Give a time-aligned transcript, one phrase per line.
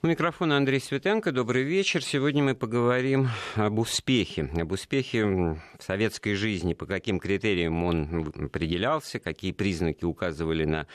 [0.00, 1.32] У микрофона Андрей Светенко.
[1.32, 2.04] Добрый вечер.
[2.04, 4.48] Сегодня мы поговорим об успехе.
[4.56, 10.86] Об успехе в советской жизни, по каким критериям он определялся, какие признаки указывали на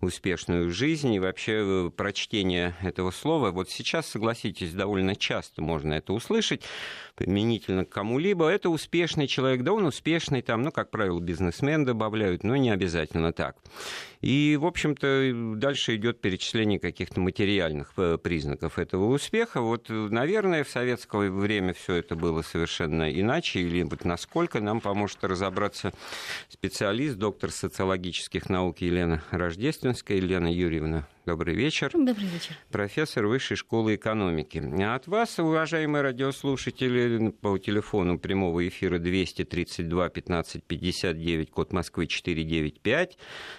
[0.00, 1.12] успешную жизнь.
[1.12, 3.50] И вообще прочтение этого слова.
[3.50, 6.62] Вот сейчас, согласитесь, довольно часто можно это услышать
[7.16, 8.48] применительно к кому-либо.
[8.48, 9.64] Это успешный человек.
[9.64, 13.56] Да он успешный там, ну, как правило, бизнесмен добавляют, но не обязательно так.
[14.20, 18.18] И, в общем-то, дальше идет перечисление каких-то материальных э,
[18.52, 19.60] признаков этого успеха.
[19.60, 25.92] Вот, наверное, в советское время все это было совершенно иначе, или насколько нам поможет разобраться
[26.48, 30.18] специалист, доктор социологических наук Елена Рождественская.
[30.18, 31.92] Елена Юрьевна, Добрый вечер.
[31.94, 32.56] Добрый вечер.
[32.72, 34.60] Профессор Высшей школы экономики.
[34.82, 43.18] А от вас, уважаемые радиослушатели, по телефону прямого эфира 232 15 59, код Москвы 495,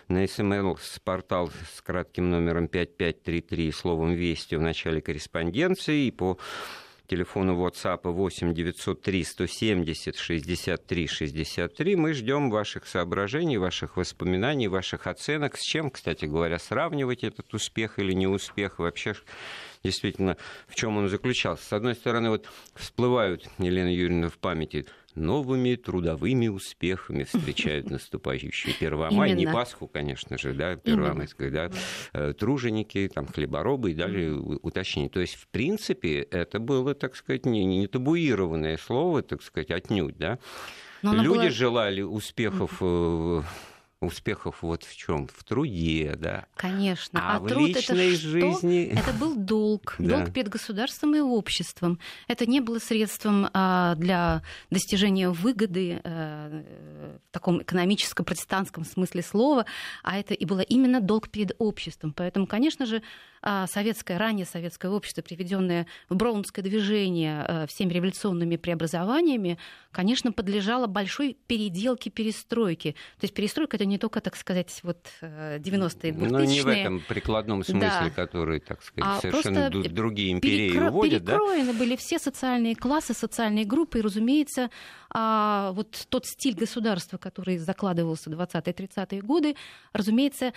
[0.09, 6.37] на смс-портал с кратким номером 5533, словом «Вести» в начале корреспонденции, и по
[7.13, 11.95] телефону WhatsApp 8 903 170 63 63.
[11.95, 15.55] Мы ждем ваших соображений, ваших воспоминаний, ваших оценок.
[15.55, 19.13] С чем, кстати говоря, сравнивать этот успех или неуспех вообще
[19.83, 20.37] действительно,
[20.67, 21.63] в чем он заключался.
[21.63, 29.33] С одной стороны, вот всплывают, Елена Юрьевна, в памяти новыми трудовыми успехами встречают наступающий Первомай.
[29.33, 31.71] Не Пасху, конечно же, да, Первомайскую, да,
[32.13, 35.09] э, труженики, там, хлеборобы и далее уточнение.
[35.09, 40.17] То есть, в принципе, это было, так сказать, не, не табуированное слово, так сказать, отнюдь,
[40.17, 40.39] да.
[41.01, 41.49] Люди была...
[41.49, 42.81] желали успехов
[44.03, 45.27] успехов вот в чем?
[45.27, 46.45] В труде, да.
[46.55, 47.19] Конечно.
[47.21, 48.91] А, а в труд личной это жизни...
[48.91, 48.99] Что?
[48.99, 49.95] Это был долг.
[50.03, 50.17] Да.
[50.17, 51.97] Долг перед государством и обществом.
[52.27, 56.63] Это не было средством а, для достижения выгоды а,
[57.29, 59.65] в таком экономическо-протестантском смысле слова,
[60.03, 62.13] а это и было именно долг перед обществом.
[62.13, 63.01] Поэтому, конечно же,
[63.67, 69.57] советское, ранее советское общество, приведенное в Браунское движение а, всеми революционными преобразованиями,
[69.91, 72.93] конечно, подлежало большой переделке, перестройке.
[73.19, 76.13] То есть перестройка это не только, так сказать, вот 90-е, 2000-е.
[76.13, 78.09] Ну, не в этом прикладном смысле, да.
[78.09, 80.87] который, так сказать, а совершенно другие империи перекро...
[80.87, 81.79] уводят, перекроены да?
[81.79, 84.69] были все социальные классы, социальные группы, и, разумеется,
[85.09, 89.55] а, вот тот стиль государства, который закладывался в 20-30-е годы,
[89.91, 90.53] разумеется,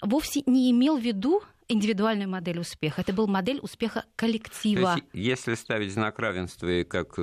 [0.00, 3.00] вовсе не имел в виду индивидуальную модель успеха.
[3.00, 4.94] Это был модель успеха коллектива.
[4.94, 7.16] То есть, если ставить знак равенства и как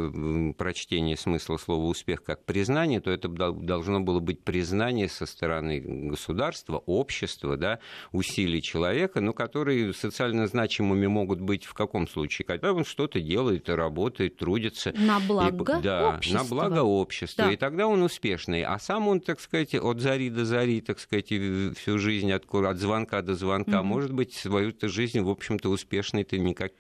[0.58, 6.82] прочтение смысла слова успех как признание, то это должно было быть признание со стороны государства,
[6.86, 7.80] общества, да,
[8.12, 12.46] усилий человека, но которые социально значимыми могут быть в каком случае?
[12.46, 14.94] Когда он что-то делает, работает, трудится.
[14.98, 16.38] На благо и, да, общества.
[16.40, 17.46] На благо общества.
[17.46, 17.52] Да.
[17.52, 18.64] И тогда он успешный.
[18.64, 22.78] А сам он, так сказать, от зари до зари, так сказать, всю жизнь от, от
[22.78, 23.84] звонка до звонка, mm-hmm.
[23.84, 26.72] может быть, свою-то жизнь, в общем-то, успешной-то никак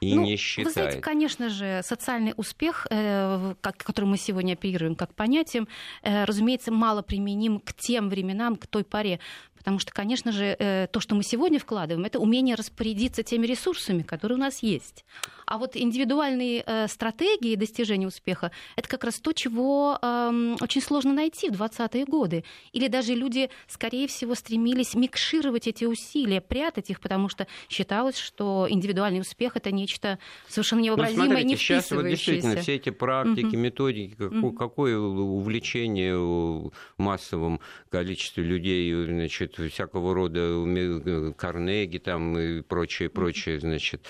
[0.00, 0.66] и ну, не считает.
[0.66, 5.68] Вы знаете, конечно же, социальный успех, э, который мы сегодня оперируем как понятием,
[6.02, 9.20] э, разумеется, мало применим к тем временам, к той поре.
[9.56, 14.02] Потому что, конечно же, э, то, что мы сегодня вкладываем, это умение распорядиться теми ресурсами,
[14.02, 15.04] которые у нас есть.
[15.46, 21.12] А вот индивидуальные э, стратегии достижения успеха– это как раз то, чего эм, очень сложно
[21.12, 22.44] найти в 20-е годы.
[22.72, 28.66] Или даже люди, скорее всего, стремились микшировать эти усилия, прятать их, потому что считалось, что
[28.68, 30.18] индивидуальный успех– это нечто
[30.48, 33.56] совершенно ну, невообразимое, ну, смотрите, не сейчас вот действительно все эти практики, угу.
[33.56, 34.52] методики, какое, угу.
[34.52, 43.60] какое увлечение в массовом количестве людей, значит, всякого рода э, Карнеги там и прочее, прочее,
[43.60, 44.06] значит,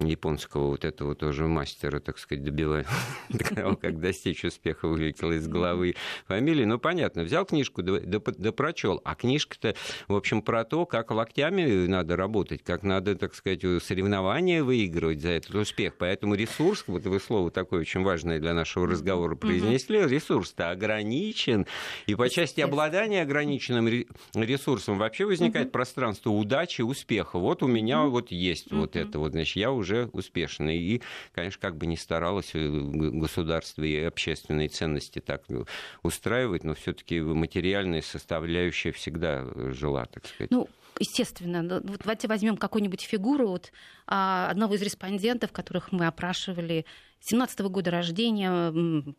[0.00, 2.86] японского вот этого тоже мастера, так сказать, добивать,
[3.80, 5.94] как достичь успеха, вылетела из головы
[6.26, 6.64] фамилии.
[6.64, 9.00] Ну, понятно, взял книжку, да прочел.
[9.04, 9.74] А книжка-то,
[10.08, 15.30] в общем, про то, как локтями надо работать, как надо, так сказать, соревнования выигрывать за
[15.30, 15.94] этот успех.
[15.98, 21.66] Поэтому ресурс, вот вы слово такое очень важное для нашего разговора произнесли, ресурс-то ограничен.
[22.06, 23.88] И по части обладания ограниченным
[24.34, 25.72] ресурсом вопросом вообще возникает угу.
[25.72, 27.38] пространство удачи, успеха.
[27.38, 28.12] Вот у меня угу.
[28.12, 28.82] вот есть угу.
[28.82, 30.78] вот это вот, значит, я уже успешный.
[30.78, 35.66] И, конечно, как бы ни старалось э, государство и общественные ценности так ну,
[36.02, 40.50] устраивать, но все-таки материальная составляющая всегда жила, так сказать.
[40.50, 40.68] Ну,
[40.98, 41.62] естественно.
[41.62, 43.72] Ну, вот давайте возьмем какую-нибудь фигуру вот,
[44.06, 46.84] а, одного из респондентов, которых мы опрашивали,
[47.20, 48.72] 17 -го года рождения,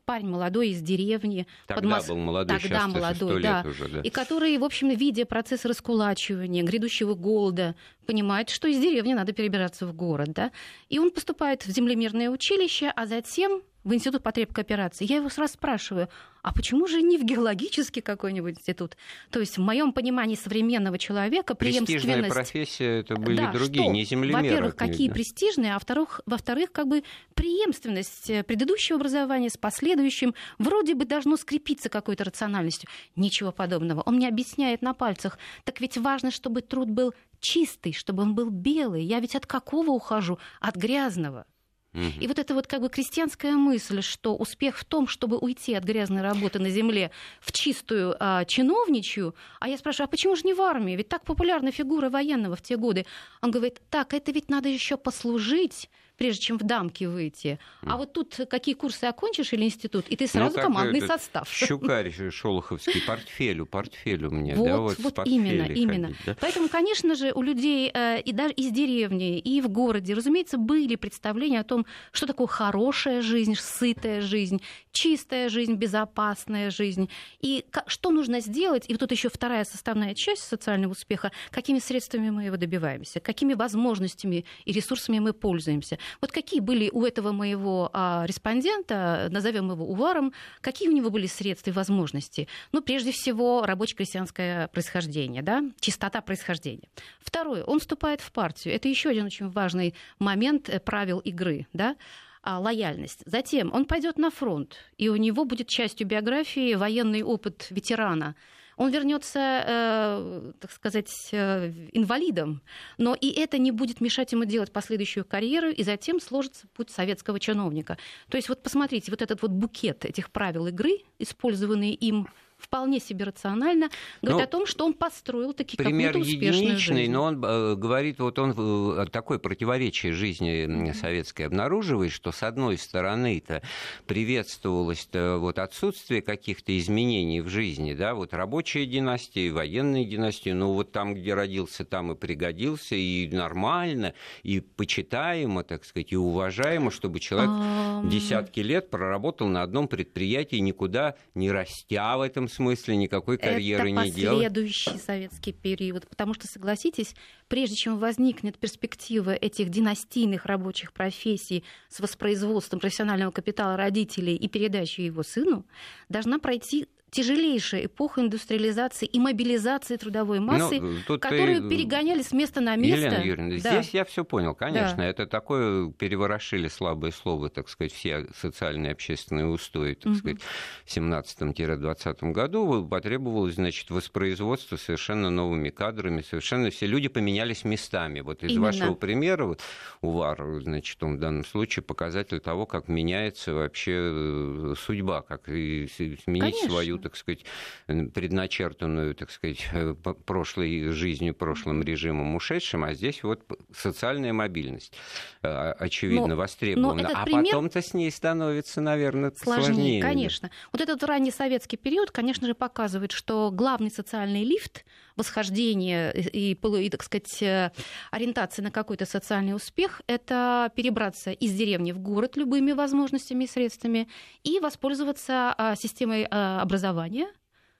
[0.06, 1.48] парень молодой из деревни.
[1.68, 2.08] Тогда Мос...
[2.08, 3.66] был молодой, Тогда молодой, да.
[3.68, 4.02] Уже, да.
[4.02, 9.86] И который, в общем, видя процесс раскулачивания, грядущего голода, понимает, что из деревни надо перебираться
[9.86, 10.32] в город.
[10.32, 10.52] Да?
[10.88, 15.06] И он поступает в землемерное училище, а затем в институт потреб кооперации.
[15.10, 16.10] Я его сразу спрашиваю,
[16.42, 18.98] а почему же не в геологический какой-нибудь институт?
[19.30, 22.06] То есть в моем понимании современного человека преемственность...
[22.06, 23.92] Престижная профессия, это были да, другие, что?
[23.92, 24.44] не землемеры.
[24.44, 25.16] Во-первых, какие видно.
[25.16, 27.04] престижные, а во-вторых, во-вторых, как бы
[27.34, 32.90] преемственность э, предыдущего образования с последующим вроде бы должно скрепиться какой-то рациональностью.
[33.16, 34.02] Ничего подобного.
[34.02, 35.38] Он мне объясняет на пальцах.
[35.64, 39.04] Так ведь важно, чтобы труд был чистый, чтобы он был белый.
[39.04, 40.40] Я ведь от какого ухожу?
[40.60, 41.46] От грязного.
[41.94, 45.84] И вот эта вот как бы крестьянская мысль, что успех в том, чтобы уйти от
[45.84, 47.10] грязной работы на земле
[47.42, 50.96] в чистую а, чиновничью, а я спрашиваю, а почему же не в армии?
[50.96, 53.08] Ведь так популярна фигура военного в те годы.
[53.42, 55.90] Он говорит, так, это ведь надо еще послужить
[56.20, 57.60] прежде чем в дамки выйти.
[57.82, 61.50] А вот тут какие курсы окончишь или институт, и ты ну, сразу ну, командный состав.
[61.50, 64.54] Щукарь шолоховский, портфелю, портфелю мне.
[64.54, 66.14] Вот, да, вот, вот именно, ходить, именно.
[66.26, 66.36] Да?
[66.42, 70.96] Поэтому, конечно же, у людей э, и даже из деревни, и в городе, разумеется, были
[70.96, 74.62] представления о том, что такое хорошая жизнь, сытая жизнь,
[74.92, 77.10] чистая жизнь, безопасная жизнь.
[77.40, 82.30] И что нужно сделать, и вот тут еще вторая составная часть социального успеха, какими средствами
[82.30, 85.98] мы его добиваемся, какими возможностями и ресурсами мы пользуемся.
[86.22, 91.28] Вот какие были у этого моего а, респондента, назовем его Уваром, какие у него были
[91.28, 92.48] средства и возможности?
[92.72, 96.90] Ну, прежде всего, рабоче-крестьянское происхождение, да, чистота происхождения.
[97.20, 98.74] Второе, он вступает в партию.
[98.74, 101.96] Это еще один очень важный момент э, правил игры, да,
[102.42, 103.22] а, лояльность.
[103.26, 108.36] Затем он пойдет на фронт, и у него будет частью биографии военный опыт ветерана
[108.80, 112.62] он вернется, э, так сказать, э, инвалидом,
[112.98, 117.42] но и это не будет мешать ему делать последующую карьеру, и затем сложится путь советского
[117.42, 117.98] чиновника.
[118.30, 122.30] То есть вот посмотрите, вот этот вот букет этих правил игры, использованный им
[122.60, 123.90] вполне себе рационально,
[124.22, 127.12] говорит ну, о том, что он построил таки пример какую-то успешную единичный, жизнь.
[127.12, 132.78] но он э, говорит, вот он э, такое противоречие жизни советской обнаруживает, что с одной
[132.78, 133.62] стороны-то
[134.06, 140.74] приветствовалось -то вот отсутствие каких-то изменений в жизни, да, вот рабочая династия, военная династия, ну
[140.74, 144.14] вот там, где родился, там и пригодился, и нормально,
[144.44, 151.16] и почитаемо, так сказать, и уважаемо, чтобы человек десятки лет проработал на одном предприятии, никуда
[151.36, 154.40] не растя в этом смысле никакой карьеры Это не делал.
[154.40, 157.16] Это последующий советский период, потому что, согласитесь,
[157.48, 165.06] прежде чем возникнет перспектива этих династийных рабочих профессий с воспроизводством профессионального капитала родителей и передачей
[165.06, 165.66] его сыну,
[166.10, 171.70] должна пройти тяжелейшая эпоха индустриализации и мобилизации трудовой массы, ну, которую ты...
[171.70, 173.08] перегоняли с места на место.
[173.08, 173.82] Елена Юрьевна, да.
[173.82, 174.98] здесь я все понял, конечно.
[174.98, 175.06] Да.
[175.06, 180.16] Это такое переворошили слабое слово, так сказать, все социальные общественные устои, так угу.
[180.16, 180.40] сказать,
[180.86, 188.20] в 17-20 году потребовалось, значит, воспроизводство совершенно новыми кадрами, совершенно все люди поменялись местами.
[188.20, 188.66] Вот из Именно.
[188.66, 189.62] вашего примера, вот,
[190.02, 196.26] УВАР, значит, он в данном случае показатель того, как меняется вообще э, судьба, как сменить
[196.26, 196.70] Конечно.
[196.70, 197.46] свою так сказать,
[197.88, 203.44] предначертанную, так сказать, э, прошлой жизнью, прошлым режимом ушедшим, а здесь вот
[203.76, 204.94] социальная мобильность,
[205.42, 207.04] э, очевидно, но, востребована.
[207.04, 207.46] Но а пример...
[207.46, 209.66] потом-то с ней становится, наверное, сложнее.
[209.66, 210.02] сложнее.
[210.02, 210.52] Конечно.
[210.72, 214.86] Вот этот ранний советский период, конечно же, показывает, что главный социальный лифт
[215.20, 217.72] восхождение и, и, так сказать, э,
[218.10, 224.08] ориентация на какой-то социальный успех, это перебраться из деревни в город любыми возможностями и средствами
[224.44, 227.28] и воспользоваться а, системой а, образования,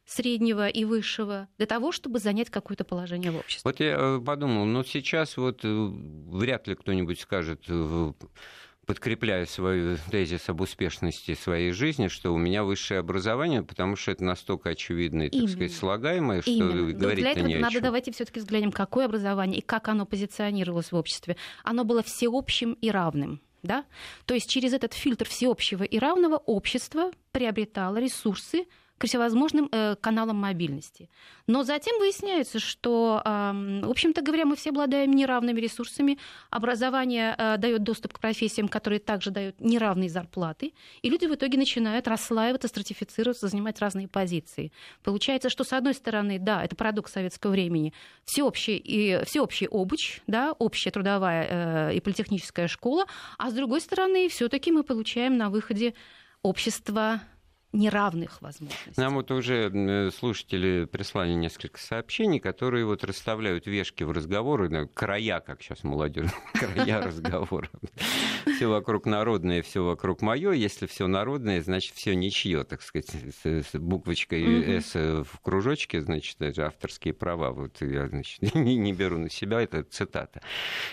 [0.06, 3.62] среднего и высшего для того, чтобы занять какое-то положение в обществе.
[3.70, 7.66] Вот я э, подумал, но сейчас вот э, вряд ли кто-нибудь скажет
[8.90, 14.24] подкрепляю свою тезис об успешности своей жизни, что у меня высшее образование, потому что это
[14.24, 16.94] настолько очевидно и, так сказать, слагаемое, что Именно.
[16.94, 20.96] говорить Для этого не надо давайте все-таки взглянем, какое образование и как оно позиционировалось в
[20.96, 21.38] обществе.
[21.64, 23.42] Оно было всеобщим и равным.
[23.62, 23.86] Да?
[24.26, 28.66] То есть через этот фильтр всеобщего и равного общество приобретало ресурсы,
[29.00, 31.10] к всевозможным э, каналам мобильности.
[31.48, 36.20] Но затем выясняется, что, в общем-то говоря, мы все обладаем неравными ресурсами.
[36.52, 40.74] Образование э, дает доступ к профессиям, которые также дают неравные зарплаты.
[41.02, 44.72] И люди в итоге начинают расслаиваться, стратифицироваться, занимать разные позиции.
[45.02, 47.94] Получается, что, с одной стороны, да, это парадокс советского времени,
[48.26, 53.06] всеобщий, и, всеобщий обуч, да, общая трудовая э, и политехническая школа,
[53.38, 55.94] а с другой стороны, все-таки мы получаем на выходе
[56.44, 57.22] общество
[57.72, 58.94] неравных возможностей.
[58.98, 65.40] Нам вот уже э, слушатели прислали несколько сообщений, которые вот расставляют вешки в разговоры, края,
[65.40, 67.70] как сейчас молодежь, края разговора.
[68.60, 70.52] Все вокруг народное, все вокруг мое.
[70.52, 76.42] Если все народное, значит, все ничье, так сказать, с, с буквочкой «С» в кружочке, значит,
[76.42, 77.52] это авторские права.
[77.52, 80.42] Вот я, значит, не, не беру на себя, это цитата.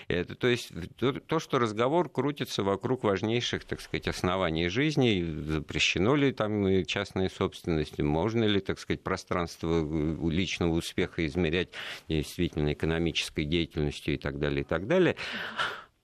[0.07, 6.15] Это, то есть то, то, что разговор крутится вокруг важнейших, так сказать, оснований жизни, запрещено
[6.15, 11.71] ли там частная собственность, можно ли, так сказать, пространство личного успеха измерять
[12.07, 15.17] действительно экономической деятельностью и так далее, и так далее.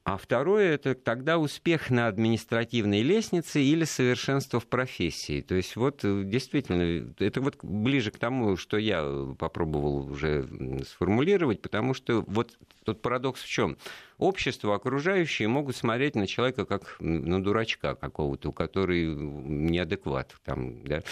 [0.05, 5.43] А второе– это тогда успех на административной лестнице или совершенство в профессии.
[5.43, 9.05] То есть вот э, действительно, это вот ближе к тому, что я
[9.39, 10.49] попробовал уже
[10.89, 13.77] сформулировать, потому что вот тот парадокс в чем?
[14.19, 20.35] Общество окружающие могут смотреть на человека как на дурачка какого-то, у который неадекват.
[20.45, 21.03] Там, да?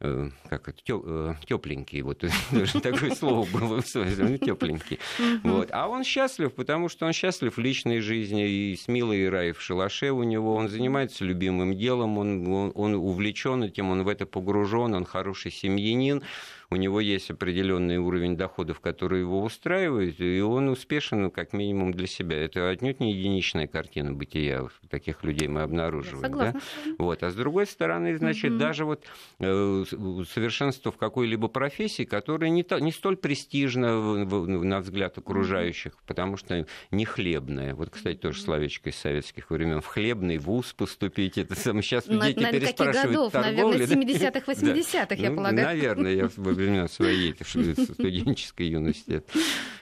[0.00, 2.24] Э, как это, тепленький, вот
[2.82, 4.98] такое слово было тепленький.
[5.44, 5.68] Вот.
[5.72, 9.62] А он счастлив, потому что он счастлив в личной жизни, и с милой рай в
[9.62, 14.26] шалаше у него, он занимается любимым делом, он, он, он увлечен этим, он в это
[14.26, 16.22] погружен, он хороший семьянин,
[16.70, 21.92] у него есть определенный уровень доходов, который его устраивает, и он успешен, ну, как минимум,
[21.92, 22.36] для себя.
[22.36, 24.66] Это отнюдь не единичная картина бытия.
[24.90, 26.36] Таких людей мы обнаруживаем.
[26.36, 26.54] Да?
[26.98, 27.22] Вот.
[27.22, 28.58] А с другой стороны, значит, угу.
[28.58, 29.04] даже вот
[29.40, 29.84] э,
[30.32, 36.00] совершенство в какой-либо профессии, которая не, то, не столь престижна на взгляд окружающих, угу.
[36.06, 37.74] потому что не хлебная.
[37.74, 39.80] Вот, кстати, тоже словечко из советских времен.
[39.80, 41.38] В хлебный вуз поступить.
[41.38, 43.34] Это сейчас на, дети наверное, переспрашивают годов?
[43.34, 45.66] Наверное, 70-х, 80-х, я ну, полагаю.
[45.66, 46.28] Наверное, я
[46.64, 49.22] времена своей студенческой юности.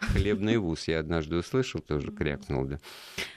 [0.01, 2.79] Хлебный вуз я однажды услышал, тоже крякнул, да.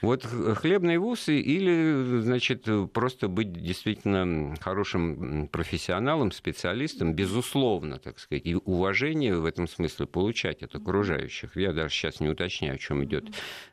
[0.02, 8.54] Вот хлебный вуз или, значит, просто быть действительно хорошим профессионалом, специалистом, безусловно, так сказать, и
[8.54, 11.56] уважение в этом смысле получать от окружающих.
[11.56, 13.24] Я даже сейчас не уточняю, о чем идет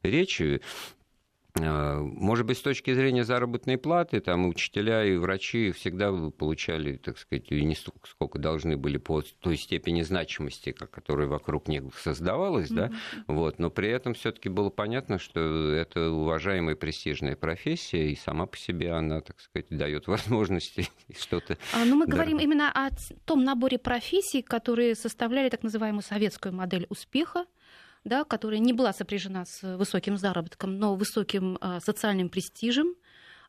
[0.03, 0.42] речь.
[1.55, 7.17] Э, может быть, с точки зрения заработной платы, там учителя и врачи всегда получали, так
[7.19, 12.72] сказать, и не столько, сколько должны были по той степени значимости, которая вокруг них создавалась,
[12.72, 12.75] mm-hmm.
[12.75, 12.91] да,
[13.27, 18.57] вот, но при этом все-таки было понятно, что это уважаемая престижная профессия, и сама по
[18.57, 21.57] себе она, так сказать, дает возможности что-то.
[21.74, 22.89] А, ну, мы говорим именно о
[23.25, 27.45] том наборе профессий, которые составляли так называемую советскую модель успеха,
[28.03, 32.95] да, которая не была сопряжена с высоким заработком, но высоким а, социальным престижем,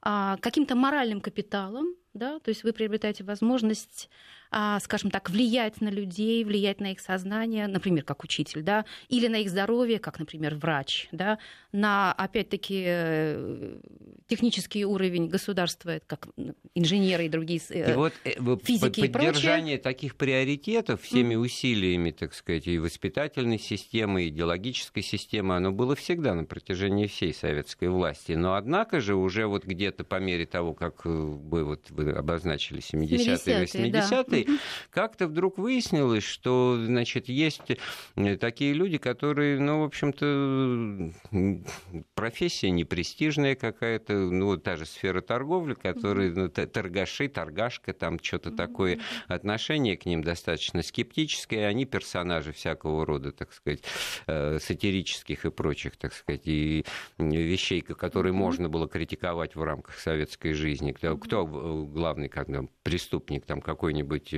[0.03, 4.09] а, каким-то моральным капиталом, да, то есть вы приобретаете возможность
[4.57, 9.27] а, скажем так, влиять на людей, влиять на их сознание, например, как учитель, да, или
[9.27, 11.41] на их здоровье, как, например, врач, да,
[11.73, 13.81] на, опять-таки, э,
[14.29, 16.29] технический уровень государства, как
[16.75, 21.39] инженеры и другие э, и вот, э, физики и Поддержание таких приоритетов всеми mm.
[21.39, 27.33] усилиями, так сказать, и воспитательной системы, и идеологической системы, оно было всегда на протяжении всей
[27.33, 28.33] советской власти.
[28.33, 33.65] Но, однако же, уже вот где-то по мере того, как вы, вот, вы обозначили 70-е,
[33.65, 34.55] 80-е, да
[34.91, 37.79] как-то вдруг выяснилось, что, значит, есть
[38.17, 41.13] э, такие люди, которые, ну, в общем-то,
[42.15, 49.01] профессия непрестижная какая-то, ну, та же сфера торговли, которые, ну, торгаши, торгашка, там что-то такое,
[49.29, 53.83] отношение к ним достаточно скептическое, они персонажи всякого рода, так сказать,
[54.27, 56.85] э, сатирических и прочих, так сказать, и
[57.19, 60.93] вещей, которые можно было критиковать в рамках советской жизни.
[60.93, 62.49] Кто, кто главный как,
[62.83, 64.35] преступник, там какой-нибудь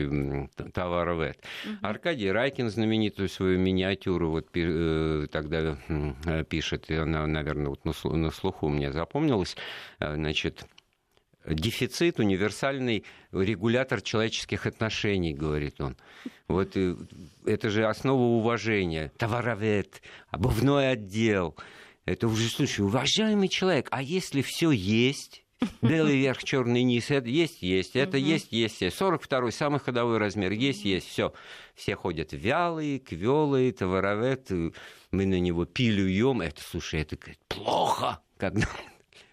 [0.72, 1.38] товаровед.
[1.64, 1.74] Угу.
[1.82, 8.30] Аркадий Райкин знаменитую свою миниатюру вот э, тогда э, пишет, и она, наверное, вот на
[8.30, 9.56] слуху мне запомнилась,
[9.98, 10.66] значит,
[11.46, 15.96] дефицит, универсальный регулятор человеческих отношений, говорит он.
[16.48, 19.12] Вот это же основа уважения.
[19.16, 21.56] Товаровед, обувной отдел.
[22.04, 25.42] Это уже, слушай, уважаемый человек, а если все есть,
[25.80, 27.10] Белый верх, черный низ.
[27.10, 27.96] Это есть, есть.
[27.96, 29.00] Это есть, есть, есть.
[29.00, 30.52] 42-й, самый ходовой размер.
[30.52, 31.08] Есть, есть.
[31.08, 31.32] Все.
[31.74, 34.50] Все ходят вялые, квелые, товаровед.
[34.50, 36.42] Мы на него пилюем.
[36.42, 37.16] Это, слушай, это
[37.48, 38.20] плохо.
[38.36, 38.68] Когда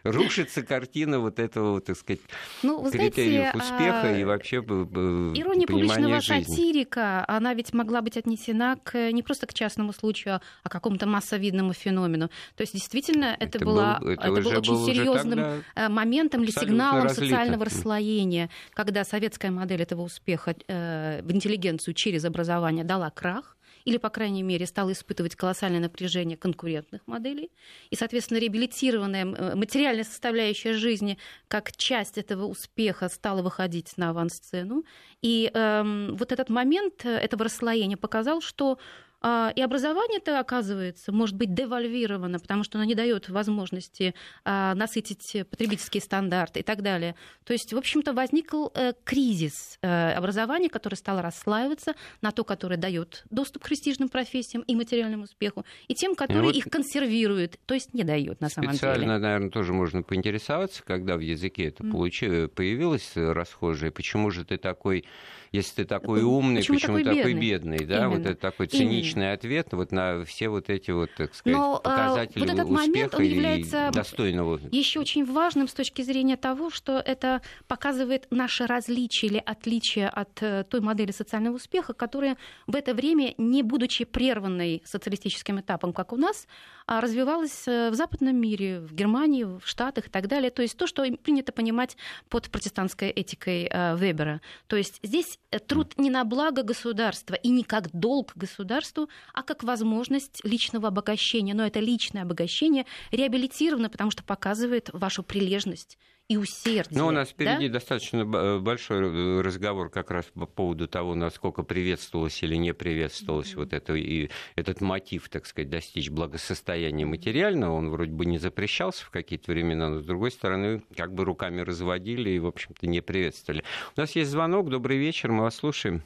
[0.04, 2.22] рушится картина вот этого, так сказать,
[2.62, 4.18] ну, вы критериев знаете, успеха а...
[4.18, 6.44] и вообще Ирония публичного жизни.
[6.44, 11.08] сатирика, она ведь могла быть отнесена к, не просто к частному случаю, а к какому-то
[11.08, 12.30] массовидному феномену.
[12.56, 16.44] То есть действительно это, это, было, был, это, это был очень был серьезным э, моментом
[16.44, 17.26] или сигналом разлито.
[17.26, 23.98] социального расслоения, когда советская модель этого успеха э, в интеллигенцию через образование дала крах, или,
[23.98, 27.52] по крайней мере, стал испытывать колоссальное напряжение конкурентных моделей.
[27.90, 34.84] И, соответственно, реабилитированная э, материальная составляющая жизни как часть этого успеха стала выходить на авансцену.
[35.22, 38.78] И эм, вот этот момент этого расслоения показал, что
[39.24, 44.14] и образование это оказывается может быть девальвировано, потому что оно не дает возможности
[44.44, 47.16] а, насытить потребительские стандарты и так далее.
[47.46, 52.78] То есть, в общем-то, возник э, кризис э, образования, который стал расслаиваться на то, которое
[52.78, 57.60] дает доступ к престижным профессиям и материальному успеху, и тем, которые ну, вот их консервирует,
[57.66, 58.78] то есть не дает на самом деле.
[58.78, 62.48] Специально, наверное, тоже можно поинтересоваться, когда в языке это mm.
[62.50, 65.06] появилось расхожее, почему же ты такой
[65.54, 67.78] если ты такой умный, почему, почему такой, такой бедный?
[67.78, 68.10] бедный да?
[68.10, 69.34] Вот это такой циничный Именно.
[69.34, 72.88] ответ вот на все вот эти вот, так сказать, Но, а, показатели вот этот успеха
[72.88, 74.60] момент, он является достойного.
[74.72, 80.42] Еще очень важным с точки зрения того, что это показывает наше различие или отличие от
[80.42, 86.14] э, той модели социального успеха, которая в это время, не будучи прерванной социалистическим этапом, как
[86.14, 86.48] у нас,
[86.88, 90.50] а развивалась э, в западном мире, в Германии, в Штатах и так далее.
[90.50, 91.96] То есть то, что принято понимать
[92.30, 94.42] под протестантской этикой э, Вебера.
[94.68, 99.64] То есть здесь труд не на благо государства и не как долг государству, а как
[99.64, 101.54] возможность личного обогащения.
[101.54, 105.98] Но это личное обогащение реабилитировано, потому что показывает вашу прилежность
[106.30, 107.00] и усердие.
[107.00, 107.74] Ну, у нас впереди да?
[107.74, 113.54] достаточно э, большой э, разговор как раз по поводу того, насколько приветствовалось или не приветствовалось
[113.54, 113.58] mm-hmm.
[113.58, 117.74] вот это, и этот мотив, так сказать, достичь благосостояния материального.
[117.74, 121.62] Он вроде бы не запрещался в какие-то времена, но, с другой стороны, как бы руками
[121.62, 123.64] разводили и, в общем-то, не приветствовали.
[123.96, 124.70] У нас есть звонок.
[124.70, 126.04] Добрый вечер, мы вас слушаем.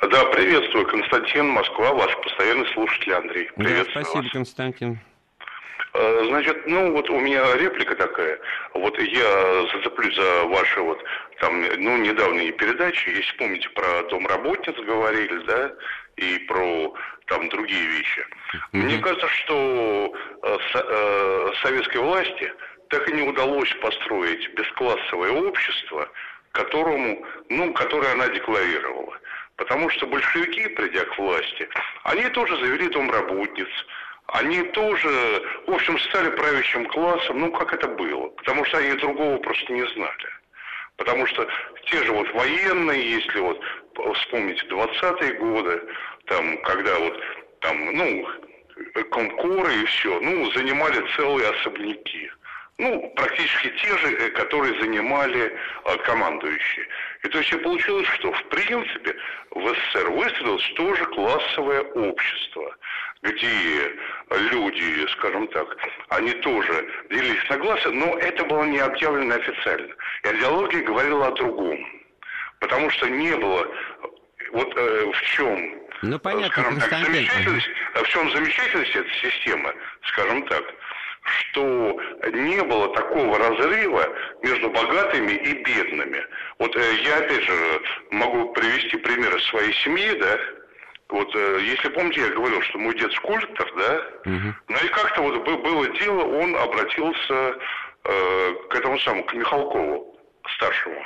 [0.00, 3.48] Да, приветствую, Константин, Москва, ваш постоянный слушатель Андрей.
[3.54, 4.32] Приветствую да, спасибо, вас.
[4.32, 5.00] Константин.
[5.94, 8.38] Э, значит, ну вот у меня реплика такая.
[8.74, 11.02] Вот я зацеплюсь за ваши вот
[11.40, 13.10] там, ну, недавние передачи.
[13.10, 15.72] Если помните, про дом работниц говорили, да,
[16.16, 16.94] и про
[17.26, 18.20] там другие вещи.
[18.20, 18.58] Mm-hmm.
[18.72, 22.52] Мне кажется, что э, э, советской власти
[22.88, 26.08] так и не удалось построить бесклассовое общество,
[26.52, 29.18] которому, ну, которое она декларировала.
[29.56, 31.68] Потому что большевики, придя к власти,
[32.04, 33.68] они тоже завели дом работниц,
[34.28, 39.38] они тоже, в общем, стали правящим классом, ну, как это было, потому что они другого
[39.38, 40.28] просто не знали.
[40.96, 41.46] Потому что
[41.86, 43.60] те же вот военные, если вот
[44.16, 45.82] вспомнить 20-е годы,
[46.26, 47.20] там, когда вот
[47.60, 48.28] там, ну,
[49.10, 52.30] комкоры и все, ну, занимали целые особняки.
[52.78, 56.86] Ну, практически те же, э, которые занимали э, командующие.
[57.22, 59.14] И то есть получилось, что в принципе
[59.50, 62.74] в СССР выстроилось тоже классовое общество
[63.22, 63.96] где
[64.30, 65.76] люди, скажем так,
[66.08, 69.94] они тоже делились на классы, но это было не объявлено официально.
[70.24, 71.78] И идеология говорила о другом.
[72.60, 73.66] Потому что не было
[74.52, 79.74] вот э, в чем ну, понятно, скажем так, замечательность, в чем замечательность этой системы,
[80.08, 80.64] скажем так,
[81.22, 82.00] что
[82.32, 84.08] не было такого разрыва
[84.42, 86.24] между богатыми и бедными.
[86.58, 90.38] Вот э, я опять же могу привести примеры своей семьи, да,
[91.12, 93.94] вот, э, если помните, я говорил, что мой дед скульптор, да?
[94.24, 94.54] Угу.
[94.68, 97.58] Ну и как-то вот было дело, он обратился
[98.04, 100.18] э, к этому самому, к Михалкову,
[100.54, 101.04] старшему.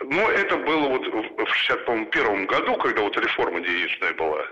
[0.00, 4.44] Ну, это было вот в 61 году, когда вот реформа денежная была.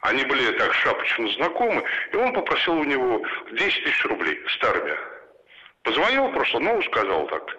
[0.00, 4.96] Они были так шапочно знакомы, и он попросил у него 10 тысяч рублей старыми.
[5.82, 7.56] Позвонил просто, ну, сказал так.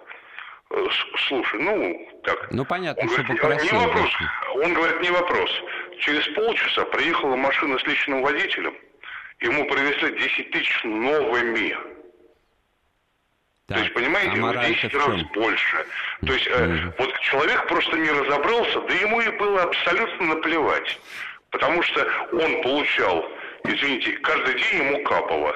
[0.70, 0.86] Э,
[1.28, 2.48] слушай, ну, так.
[2.50, 3.80] Ну, понятно, он что говорит, попросил.
[3.80, 4.10] Не вопрос.
[4.54, 5.50] Он говорит, не вопрос.
[6.00, 8.74] Через полчаса приехала машина с личным водителем.
[9.40, 11.76] Ему привезли 10 тысяч новыми.
[13.66, 15.86] Так, То есть, понимаете, а в 10 раз больше.
[16.26, 16.94] То есть, mm-hmm.
[16.98, 20.98] вот человек просто не разобрался, да ему и было абсолютно наплевать.
[21.50, 23.30] Потому что он получал,
[23.64, 25.54] извините, каждый день ему капало.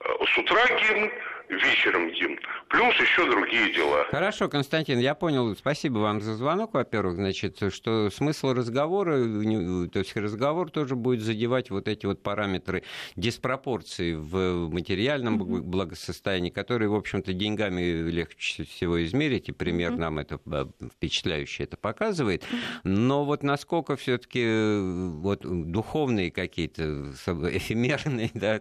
[0.00, 1.10] Э, с утра гимн,
[1.48, 2.38] вечером гимн.
[2.68, 4.04] Плюс еще другие дела.
[4.10, 5.56] Хорошо, Константин, я понял.
[5.56, 7.16] Спасибо вам за звонок, во-первых.
[7.16, 12.82] Значит, что смысл разговора, то есть разговор тоже будет задевать вот эти вот параметры
[13.16, 15.60] диспропорции в материальном mm-hmm.
[15.62, 19.98] благосостоянии, которые, в общем-то, деньгами легче всего измерить, и пример mm-hmm.
[19.98, 22.44] нам это а, впечатляюще это показывает.
[22.84, 28.60] Но вот насколько все-таки э, вот духовные какие-то эфемерные да,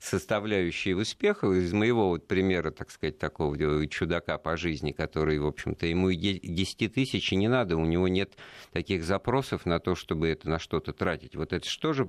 [0.00, 3.56] составляющие успеха из моего вот примера, так сказать, такого
[3.88, 8.36] чудака по жизни, который, в общем-то, ему 10 тысяч и не надо, у него нет
[8.72, 11.34] таких запросов на то, чтобы это на что-то тратить.
[11.34, 12.08] Вот это что же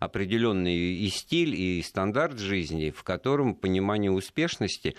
[0.00, 4.96] определенный и стиль, и стандарт жизни, в котором понимание успешности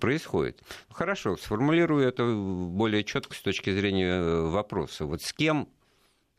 [0.00, 0.62] происходит.
[0.88, 5.04] Хорошо, сформулирую это более четко с точки зрения вопроса.
[5.04, 5.68] Вот с кем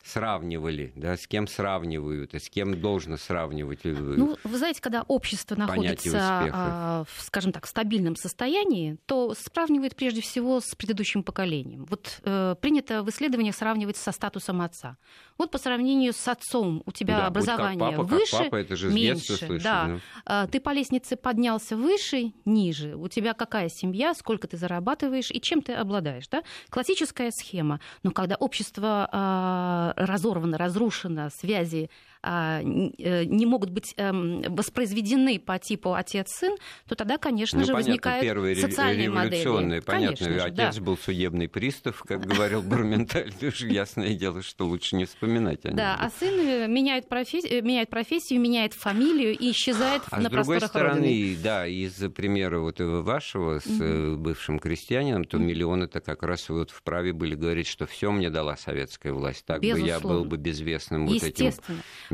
[0.03, 3.79] сравнивали, да, с кем сравнивают, и с кем должно сравнивать.
[3.85, 6.19] Э, ну, вы знаете, когда общество находится,
[6.53, 11.85] а, в, скажем так, в стабильном состоянии, то сравнивает прежде всего с предыдущим поколением.
[11.85, 14.97] Вот э, принято в исследованиях сравнивать со статусом отца.
[15.37, 19.37] Вот по сравнению с отцом у тебя да, образование папа, выше, папа, это же меньше,
[19.37, 19.87] слышали, да.
[19.87, 19.99] Ну.
[20.25, 22.95] А, ты по лестнице поднялся выше, ниже.
[22.95, 26.43] У тебя какая семья, сколько ты зарабатываешь и чем ты обладаешь, да?
[26.69, 27.79] Классическая схема.
[28.03, 31.89] Но когда общество разорвано, разрушено, связи
[32.23, 36.55] не могут быть эм, воспроизведены по типу отец-сын,
[36.87, 39.79] то тогда, конечно ну, же, понятно, возникают первые социальные революционные, модели.
[39.81, 40.81] Понятно, конечно же, отец да.
[40.81, 45.61] был судебный пристав, как говорил Барменталь, ясное дело, что лучше не вспоминать.
[45.63, 50.31] Да, а сын э, меняет профессию, меняет, профессию, меняет фамилию и исчезает а на с
[50.31, 51.37] другой просторах стороны, Родины.
[51.43, 54.17] да, из примера вот вашего с угу.
[54.17, 59.13] бывшим крестьянином, то миллионы-то как раз вот вправе были говорить, что все мне дала советская
[59.13, 59.83] власть, так Безусловно.
[59.83, 61.51] бы я был бы безвестным вот этим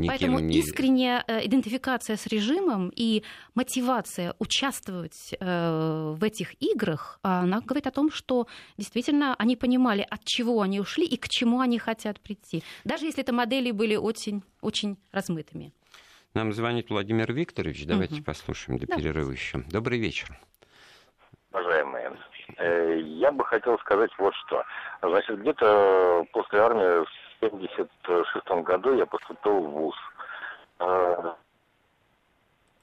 [0.00, 3.22] никем Поэтому не искренняя э, идентификация с режимом и
[3.54, 8.46] мотивация участвовать э, в этих играх, она говорит о том, что
[8.78, 12.62] действительно они понимали, от чего они ушли и к чему они хотят прийти.
[12.84, 15.72] Даже если это модели были очень, очень размытыми.
[16.34, 17.86] Нам звонит Владимир Викторович.
[17.86, 18.24] Давайте угу.
[18.24, 18.96] послушаем до да.
[18.96, 19.58] перерыва еще.
[19.70, 20.28] Добрый вечер.
[21.52, 22.16] Уважаемые,
[22.56, 24.62] э, я бы хотел сказать вот что.
[25.02, 29.96] Значит, где-то после армии в 1976 году я поступил в ВУЗ.
[30.78, 31.36] Алло,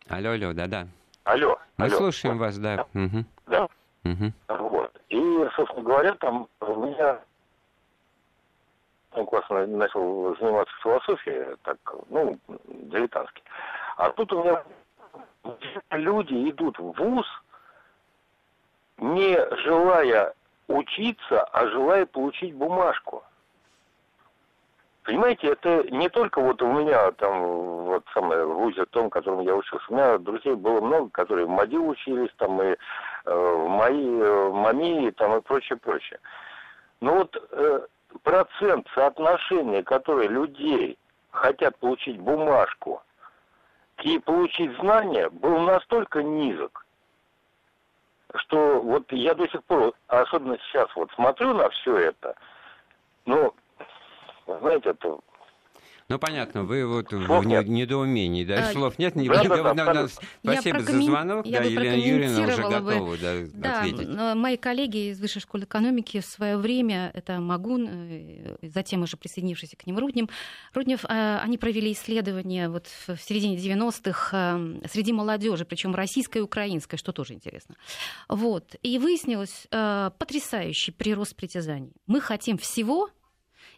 [0.10, 0.88] алло, да-да.
[1.24, 1.60] Алло.
[1.78, 1.98] Мы алло.
[1.98, 2.78] слушаем вас, да.
[2.78, 3.02] Да.
[3.02, 3.26] Угу.
[3.48, 3.68] да?
[4.06, 4.32] Угу.
[4.48, 5.02] Вот.
[5.10, 7.20] И, собственно говоря, там у меня
[9.12, 11.78] классно начал заниматься философией, так,
[12.10, 13.42] ну, дилетантски.
[13.98, 14.64] А тут у меня
[15.92, 17.26] люди идут в ВУЗ,
[18.98, 20.34] не желая
[20.68, 23.24] учиться, а желая получить бумажку.
[25.08, 27.40] Понимаете, это не только вот у меня там
[27.86, 29.86] вот самое в ВУЗе том, в котором я учился.
[29.88, 32.76] У меня друзей было много, которые в МАДИ учились, там и э,
[33.34, 36.20] в МАИ, э, МАМИ, там и прочее, прочее.
[37.00, 37.86] Но вот э,
[38.24, 40.98] процент соотношения, который людей
[41.32, 43.02] хотят получить бумажку
[44.04, 46.86] и получить знания, был настолько низок,
[48.36, 52.36] что вот я до сих пор, особенно сейчас вот смотрю на все это,
[53.26, 53.54] ну,
[54.48, 55.20] знаете, это
[56.10, 57.68] ну, понятно, вы вот слов в нет.
[57.68, 59.16] недоумении, да, а, слов нет.
[59.16, 60.08] Не, да, да, да, да,
[60.42, 64.36] спасибо за звонок, я да, бы Елена Юрьевна уже бы, готова да, да, ответить.
[64.36, 69.76] мои коллеги из Высшей школы экономики в свое время, это Магун, э, затем уже присоединившийся
[69.76, 70.30] к ним Руднев,
[70.74, 76.42] Руднев э, они провели исследование вот в середине 90-х э, среди молодежи, причем российской и
[76.42, 77.76] украинской, что тоже интересно.
[78.30, 78.76] Вот.
[78.82, 81.92] И выяснилось потрясающий прирост притязаний.
[82.06, 83.10] Мы хотим всего,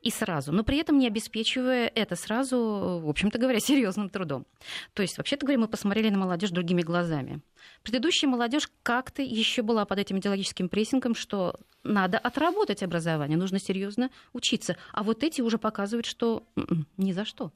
[0.01, 4.45] и сразу, но при этом не обеспечивая это сразу, в общем-то говоря, серьезным трудом.
[4.93, 7.41] То есть, вообще-то говоря, мы посмотрели на молодежь другими глазами.
[7.83, 14.09] Предыдущая молодежь как-то еще была под этим идеологическим прессингом, что надо отработать образование, нужно серьезно
[14.33, 14.77] учиться.
[14.93, 17.51] А вот эти уже показывают, что м-м, ни за что.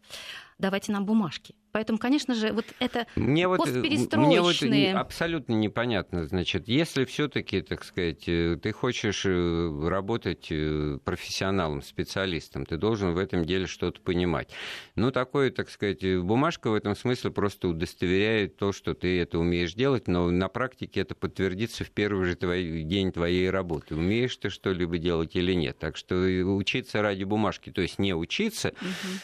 [0.60, 1.56] Давайте нам бумажки.
[1.74, 4.70] Поэтому, конечно же, вот это мне вот, постперестроечные...
[4.70, 10.48] Мне вот абсолютно непонятно, значит, если все таки так сказать, э, ты хочешь э, работать
[10.52, 14.52] э, профессионалом, специалистом, ты должен в этом деле что-то понимать.
[14.96, 19.74] Ну, такое, так сказать, бумажка в этом смысле просто удостоверяет то, что ты это умеешь
[19.74, 23.96] делать, но на практике это подтвердится в первый же твой, день твоей работы.
[24.14, 25.80] Умеешь ты что-либо делать или нет.
[25.80, 28.74] Так что учиться ради бумажки, то есть не учиться,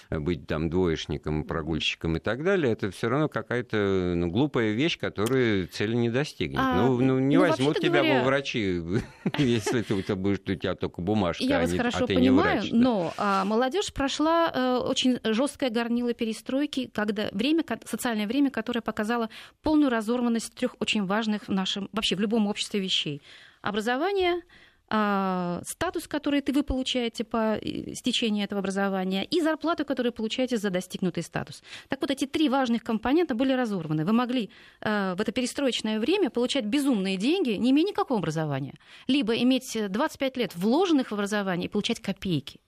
[0.10, 0.22] угу.
[0.22, 5.68] быть там двоечником, прогульщиком и так далее, это все равно какая-то ну, глупая вещь, которая
[5.68, 6.60] цели не достигнет.
[6.60, 8.20] А, ну, ну, не ну, возьмут тебя говоря...
[8.20, 8.82] во врачи,
[9.38, 12.56] если ты, будешь у тебя только бумажка, Я а, вас не, хорошо а ты понимаю,
[12.56, 12.72] не врач.
[12.72, 19.30] Но а, молодежь прошла а, очень жесткое горнило перестройки, когда время, социальное время, которое показало
[19.62, 23.22] полную разорванность трех очень важных в нашем, вообще в любом обществе вещей.
[23.62, 24.42] Образование,
[24.90, 27.60] статус, который ты, вы получаете по
[27.94, 31.62] стечению этого образования, и зарплату, которую получаете за достигнутый статус.
[31.90, 34.04] Так вот, эти три важных компонента были разорваны.
[34.04, 34.50] Вы могли
[34.82, 38.74] э, в это перестроечное время получать безумные деньги, не имея никакого образования,
[39.08, 42.60] либо иметь 25 лет вложенных в образование и получать копейки.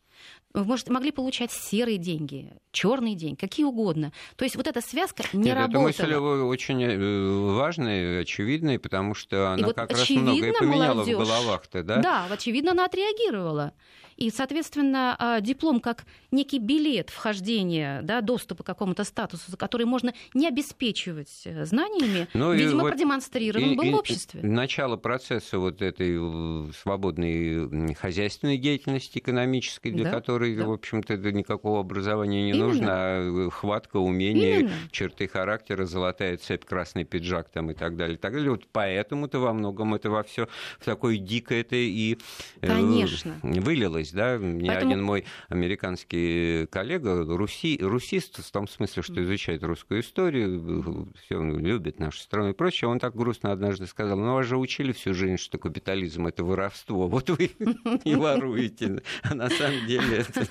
[0.53, 4.11] Вы может, могли получать серые деньги, черные деньги, какие угодно.
[4.35, 5.89] То есть вот эта связка не Нет, работала.
[5.89, 10.93] Эта мысль очень э, важная, очевидная, потому что она и вот как раз многое поменяла
[10.95, 11.97] молодежь, в головах-то, да?
[11.97, 13.73] Да, очевидно, она отреагировала.
[14.21, 19.87] И, соответственно, а, диплом как некий билет вхождения, да, доступа к какому-то статусу, за который
[19.87, 24.39] можно не обеспечивать э, знаниями, ну, видимо, вот продемонстрирован и, был и, в обществе.
[24.43, 30.67] Начало процесса вот этой э, свободной хозяйственной деятельности экономической, для да, которой, да.
[30.67, 32.65] в общем-то, никакого образования не Именно.
[32.65, 34.73] нужно, а хватка, умение, Именно.
[34.91, 38.51] черты характера, золотая цепь, красный пиджак там и так далее, и так далее.
[38.51, 40.47] Вот поэтому-то во многом это во все
[40.79, 42.19] в такое дикое это и
[42.61, 43.39] Конечно.
[43.41, 44.37] вылилось, да.
[44.37, 44.91] Мне Поэтому...
[44.91, 51.99] один мой американский коллега, руси, русист, в том смысле, что изучает русскую историю, все любит
[51.99, 55.37] нашу страну и прочее, он так грустно однажды сказал, ну, вас же учили всю жизнь,
[55.37, 57.51] что капитализм– это воровство, вот вы
[58.03, 59.01] и воруете.
[59.23, 60.45] А на самом деле это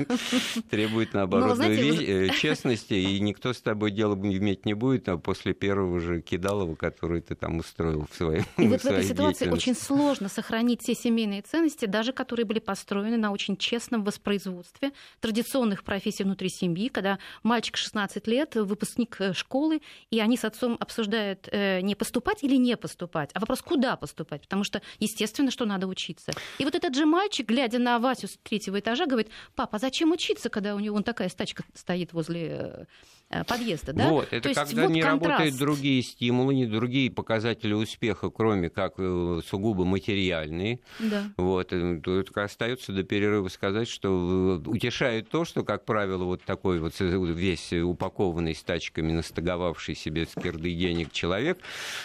[0.71, 5.55] требует, наоборот, ну, э, честности, и никто с тобой дело иметь не будет, а после
[5.55, 9.75] первого же кидалова, который ты там устроил в своей И вот в этой ситуации очень
[9.75, 16.25] сложно сохранить те семейные ценности, даже которые были построены на очень честном воспроизводстве традиционных профессий
[16.25, 21.81] внутри семьи, когда мальчик 16 лет, выпускник э, школы, и они с отцом обсуждают э,
[21.81, 26.33] не поступать или не поступать, а вопрос, куда поступать, потому что, естественно, что надо учиться.
[26.59, 30.13] И вот этот же мальчик, глядя на Васю с третьего этажа, говорит, папа, а зачем
[30.13, 32.87] учиться, когда у него вон такая стачка стоит возле
[33.31, 34.09] э, подъезда, да?
[34.09, 35.31] Вот, это То когда есть, вот не контраст.
[35.31, 40.81] работают другие стимулы, не другие показатели успеха, кроме как сугубо материальные.
[40.99, 41.25] Да.
[41.37, 46.95] Вот, тут остается до перерыва сказать, что утешает то, что, как правило, вот такой вот
[46.99, 51.59] весь упакованный с тачками, настаговавший себе скирды денег человек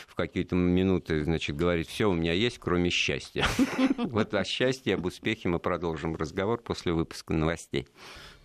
[0.08, 3.46] в какие-то минуты, значит, говорит, все у меня есть, кроме счастья.
[3.98, 7.88] Вот о счастье, об успехе мы продолжим разговор после выпуска новостей.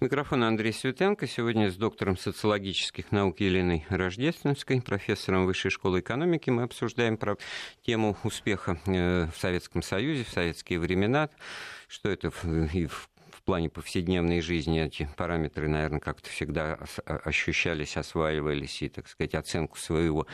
[0.01, 1.27] Микрофон Андрей Светенко.
[1.27, 6.49] Сегодня с доктором социологических наук Еленой Рождественской, профессором Высшей школы экономики.
[6.49, 7.37] Мы обсуждаем про
[7.83, 11.29] тему успеха э, в Советском Союзе, в советские времена,
[11.91, 12.31] что это
[12.73, 13.11] и в
[13.51, 20.29] плане повседневной жизни эти параметры, наверное, как-то всегда ощущались, осваивались, и, так сказать, оценку своего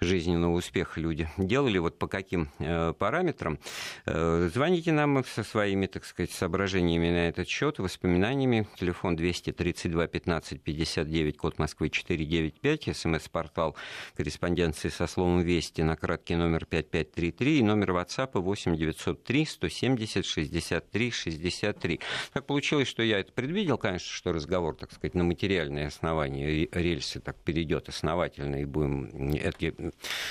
[0.00, 1.76] жизненного успеха люди делали.
[1.76, 3.58] Вот по каким э, параметрам?
[4.06, 8.66] Э, звоните нам со своими, так сказать, соображениями на этот счет, воспоминаниями.
[8.76, 13.76] Телефон 232 15 59, код Москвы 495, смс-портал
[14.16, 21.10] корреспонденции со словом «Вести» на краткий номер 5533 и номер WhatsApp 8 903 170 63
[21.10, 22.00] 63.
[22.32, 27.18] Так получилось, что я это предвидел, конечно, что разговор, так сказать, на материальное основание рельсы
[27.18, 29.74] так перейдет основательно, и будем эти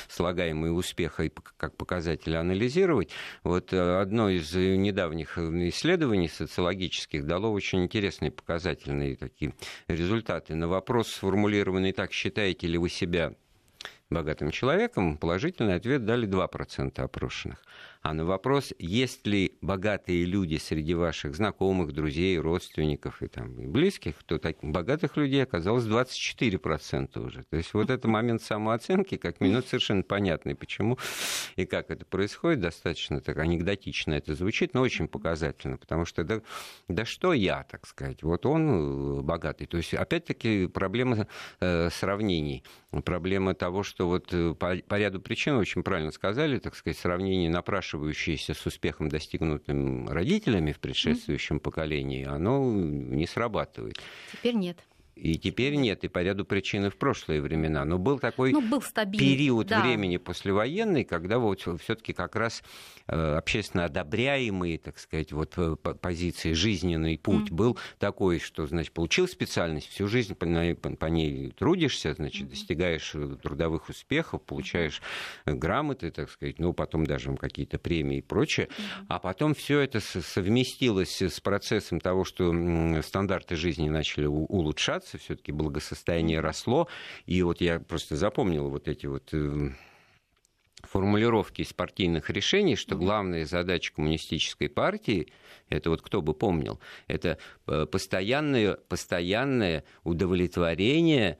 [0.07, 3.09] слагаемые успеха как показатели анализировать.
[3.43, 9.53] Вот э, одно из недавних исследований социологических дало очень интересные показательные такие
[9.89, 10.55] результаты.
[10.55, 13.33] На вопрос, сформулированный так, считаете ли вы себя
[14.09, 17.61] богатым человеком, положительный ответ дали 2% опрошенных.
[18.03, 24.21] А на вопрос, есть ли богатые люди среди ваших знакомых, друзей, родственников и, там, близких,
[24.25, 27.43] то таких богатых людей оказалось 24% уже.
[27.43, 30.99] То есть вот этот момент самооценки, как минут, совершенно понятный, почему
[31.55, 32.59] и как это происходит.
[32.59, 36.41] Достаточно так анекдотично это звучит, но очень показательно, потому что да,
[36.89, 39.65] да что я, так сказать, вот он э, богатый.
[39.65, 41.29] То есть опять-таки проблема
[41.61, 42.65] э, сравнений,
[43.05, 47.49] проблема того, что вот э, по, по ряду причин, очень правильно сказали, так сказать, сравнение
[47.49, 53.99] напрашивается напрашивающееся с успехом, достигнутым родителями в предшествующем поколении, оно не срабатывает.
[54.31, 54.77] Теперь нет.
[55.15, 57.85] И теперь нет, и по ряду причин и в прошлые времена.
[57.85, 59.81] Но был такой ну, был период да.
[59.81, 62.63] времени послевоенный, когда вот все-таки как раз
[63.05, 67.53] Э, общественно одобряемые, так сказать, вот э, позиции, жизненный путь mm.
[67.53, 73.11] был такой, что, значит, получил специальность, всю жизнь по ней, по ней трудишься, значит, достигаешь
[73.13, 75.01] э, трудовых успехов, получаешь
[75.45, 79.05] грамоты, так сказать, ну, потом даже какие-то премии и прочее, mm.
[79.09, 82.53] а потом все это совместилось с процессом того, что
[83.01, 86.87] стандарты жизни начали улучшаться, все-таки благосостояние росло,
[87.25, 89.33] и вот я просто запомнил вот эти вот
[90.83, 95.31] формулировки из партийных решений, что главная задача коммунистической партии,
[95.69, 97.37] это вот кто бы помнил, это
[97.67, 101.39] э, постоянное, постоянное удовлетворение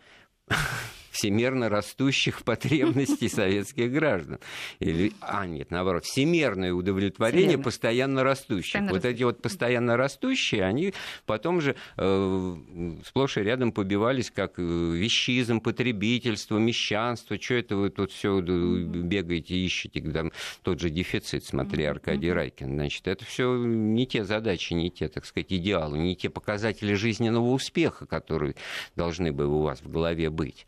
[1.14, 4.40] всемерно растущих потребностей советских граждан.
[4.80, 7.64] Или, а, нет, наоборот, всемерное удовлетворение Всемерно.
[7.64, 8.74] постоянно растущих.
[8.74, 10.94] Постоянно вот эти вот постоянно растущие, они
[11.26, 12.56] потом же э,
[13.06, 17.40] сплошь и рядом побивались как э, вещизм, потребительство, мещанство.
[17.40, 20.02] Что это вы тут все бегаете, ищете?
[20.02, 20.32] Там
[20.64, 22.34] тот же дефицит, смотри, Аркадий.
[22.34, 22.74] Райкин.
[22.74, 27.52] Значит, это все не те задачи, не те, так сказать, идеалы, не те показатели жизненного
[27.52, 28.56] успеха, которые
[28.96, 30.66] должны бы у вас в голове быть.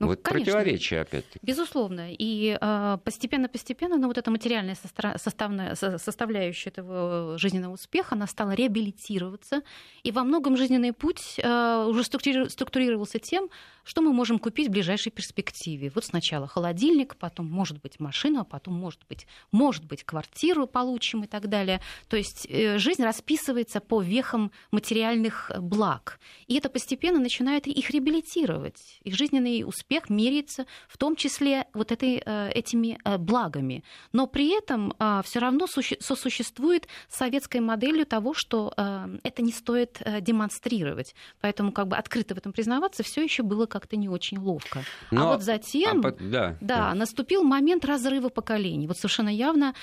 [0.00, 1.38] Ну, вот конечно, противоречие опять-таки.
[1.42, 2.08] Безусловно.
[2.10, 4.74] И а, постепенно-постепенно, ну, вот эта материальная
[5.16, 9.62] составная, составляющая этого жизненного успеха, она стала реабилитироваться.
[10.02, 13.50] И во многом жизненный путь а, уже структурировался тем,
[13.84, 15.92] что мы можем купить в ближайшей перспективе.
[15.94, 21.24] Вот сначала холодильник, потом, может быть, машину, а потом, может быть, может быть, квартиру получим
[21.24, 21.82] и так далее.
[22.08, 26.20] То есть э, жизнь расписывается по вехам материальных благ.
[26.46, 29.00] И это постепенно начинает их реабилитировать.
[29.02, 33.84] Их жизненный успех меряется в том числе вот этой, э, этими э, благами.
[34.12, 38.72] Но при этом а, все равно сосуществует советской моделью того, что
[39.22, 41.14] это не стоит демонстрировать.
[41.40, 44.80] Поэтому как бы открыто в этом признаваться все еще было как-то не очень ловко.
[45.10, 45.22] А Но...
[45.22, 46.94] А вот затем а, да, да, да.
[46.94, 48.86] наступил момент разрыва поколений.
[48.86, 49.74] Вот совершенно явно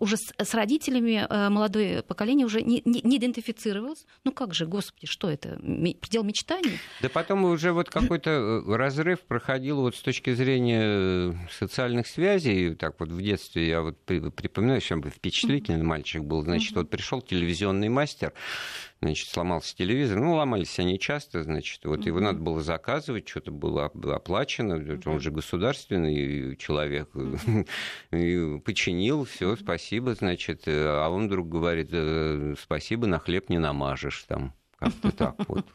[0.00, 4.06] уже с, с родителями молодое поколение уже не, не, не идентифицировалось.
[4.24, 5.58] Ну как же, господи, что это?
[6.00, 6.78] Предел мечтаний?
[7.02, 12.76] Да потом уже вот какой-то э, разрыв проходил вот с точки зрения э, социальных связей.
[12.76, 16.42] Так вот в детстве я вот припоминаю, что впечатлительный мальчик был.
[16.42, 18.32] Значит, вот пришел телевизионный мастер,
[19.02, 20.20] значит, сломался телевизор.
[20.20, 25.32] Ну, ломались они часто, значит, вот его надо было заказывать, что-то было оплачено, он же
[25.32, 27.10] государственный человек,
[28.12, 34.22] и починил, все, спасибо, значит, а он вдруг говорит, «Э, спасибо, на хлеб не намажешь
[34.28, 35.66] там, как-то так вот.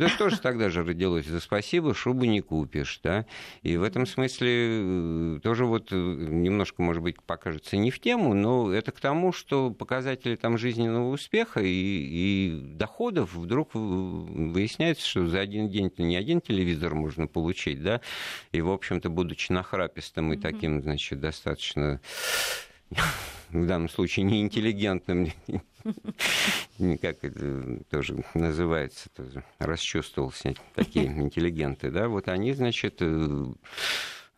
[0.00, 1.26] Да что же тогда же родилось?
[1.26, 3.26] За спасибо шубу не купишь, да?
[3.60, 8.32] И в этом смысле э, тоже вот э, немножко, может быть, покажется не в тему,
[8.32, 15.26] но это к тому, что показатели там жизненного успеха и, и доходов вдруг выясняется, что
[15.26, 18.00] за один день не один телевизор можно получить, да?
[18.52, 22.00] И, в общем-то, будучи нахрапистым и таким, значит, достаточно
[23.52, 25.28] в данном случае неинтеллигентным,
[27.00, 33.46] как это тоже называется, тоже расчувствовался, такие интеллигенты, да, вот они, значит, э,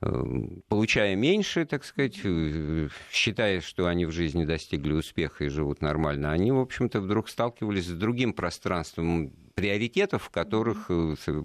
[0.01, 0.25] э,
[0.68, 6.33] получая меньше, так сказать, э, считая, что они в жизни достигли успеха и живут нормально,
[6.33, 10.90] они, в общем-то, вдруг сталкивались с другим пространством приоритетов, в которых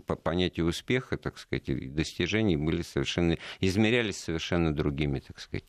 [0.05, 5.65] по понятию успеха, так сказать, достижений были совершенно, измерялись совершенно другими, так сказать,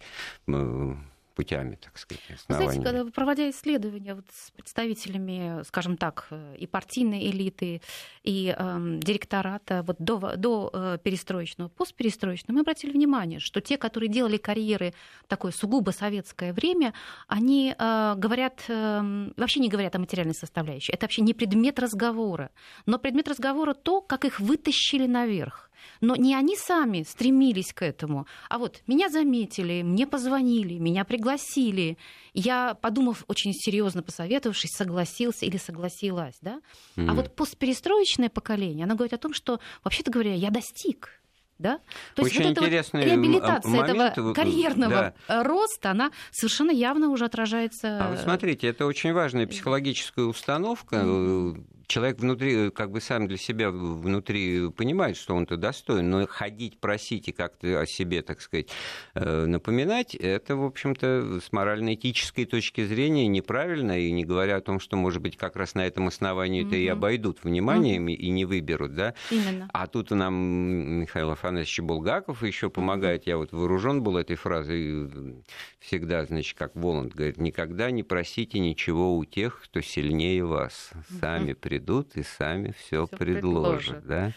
[1.39, 2.83] путями, так сказать, основаниями.
[2.83, 6.27] Знаете, когда, проводя исследования вот с представителями, скажем так,
[6.59, 7.81] и партийной элиты,
[8.25, 14.11] и э, директората вот до, до э, перестроечного, постперестроечного, мы обратили внимание, что те, которые
[14.11, 16.93] делали карьеры в такое сугубо советское время,
[17.29, 20.93] они э, говорят, э, вообще не говорят о материальной составляющей.
[20.93, 22.51] Это вообще не предмет разговора.
[22.85, 25.68] Но предмет разговора то, как их вытащили наверх
[26.01, 31.99] но не они сами стремились к этому, а вот меня заметили, мне позвонили, меня пригласили.
[32.35, 36.37] Я, подумав очень серьезно, посоветовавшись, согласился или согласилась.
[36.41, 36.61] Да?
[36.97, 37.11] Mm-hmm.
[37.11, 41.11] А вот постперестроечное поколение, оно говорит о том, что, вообще-то говоря, я достиг
[41.59, 41.81] да?
[42.15, 45.43] То Очень есть вот эта вот реабилитация момент, этого карьерного да.
[45.43, 47.99] роста, она совершенно явно уже отражается.
[48.01, 50.97] А вы смотрите, это очень важная психологическая установка.
[50.97, 56.79] Mm-hmm человек внутри, как бы сам для себя внутри понимает, что он-то достоин, но ходить,
[56.79, 58.69] просить и как-то о себе, так сказать,
[59.15, 64.81] э, напоминать, это, в общем-то, с морально-этической точки зрения неправильно, и не говоря о том,
[64.81, 66.85] что, может быть, как раз на этом основании это mm-hmm.
[66.85, 68.15] и обойдут вниманием mm-hmm.
[68.15, 69.15] и не выберут, да?
[69.31, 69.71] Именно.
[69.73, 70.35] А тут нам
[71.01, 75.43] Михаил Афанасьевич Булгаков еще помогает, я вот вооружен был этой фразой
[75.81, 81.53] всегда, значит, как Воланд говорит, никогда не просите ничего у тех, кто сильнее вас, сами
[81.53, 84.03] mm-hmm придут и сами все предложат.
[84.03, 84.07] предложат.
[84.07, 84.33] Да?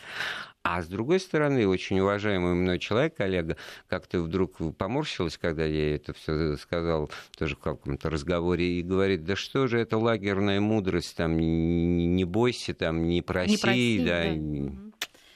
[0.63, 3.57] А с другой стороны, очень уважаемый мной человек, коллега,
[3.89, 9.35] как-то вдруг поморщилась, когда я это все сказал тоже в каком-то разговоре, и говорит, да
[9.35, 14.90] что же это лагерная мудрость, там, не бойся, там, не проси, не проси да, да.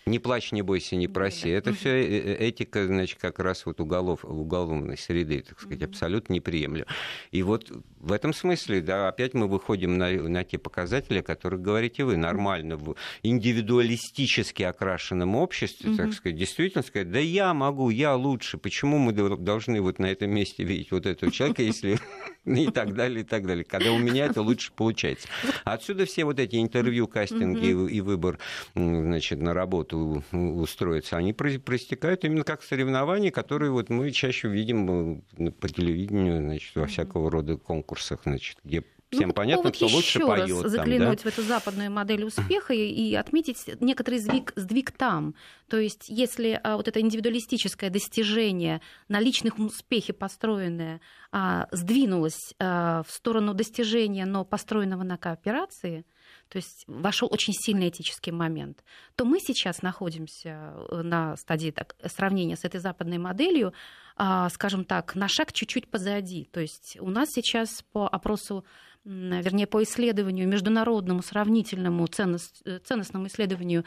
[0.07, 1.49] Не плачь, не бойся, не проси.
[1.49, 6.33] Это все э, э, этика, значит, как раз вот уголов, уголовной среды, так сказать, абсолютно
[6.33, 6.85] неприемлема.
[7.31, 11.63] И вот в этом смысле, да, опять мы выходим на, на те показатели, о которых
[11.63, 18.15] говорите вы, нормально в индивидуалистически окрашенном обществе, так сказать, действительно сказать, да я могу, я
[18.15, 21.97] лучше, почему мы должны вот на этом месте видеть вот этого человека, если
[22.55, 23.65] и так далее, и так далее.
[23.65, 25.27] Когда у меня это лучше получается.
[25.63, 28.37] Отсюда все вот эти интервью, кастинги и выбор
[28.75, 35.51] значит, на работу устроиться, они проистекают именно как соревнования, которые вот мы чаще видим э,
[35.51, 38.83] по телевидению, значит, во всякого рода конкурсах, значит, где
[39.15, 40.49] всем ну, понятно, кто лучше поет.
[40.49, 41.29] Раз заглянуть да?
[41.29, 45.35] в эту западную модель успеха и, и отметить некоторый сдвиг, сдвиг там.
[45.67, 51.01] То есть, если а, вот это индивидуалистическое достижение на личных успехе построенное
[51.31, 56.05] а, сдвинулось а, в сторону достижения, но построенного на кооперации,
[56.49, 58.83] то есть вошел очень сильный этический момент,
[59.15, 63.73] то мы сейчас находимся э, на стадии так, сравнения с этой западной моделью,
[64.15, 66.45] а, скажем так, на шаг чуть-чуть позади.
[66.51, 68.63] То есть у нас сейчас по опросу
[69.05, 73.85] вернее, по исследованию, международному сравнительному ценность, э, ценностному исследованию,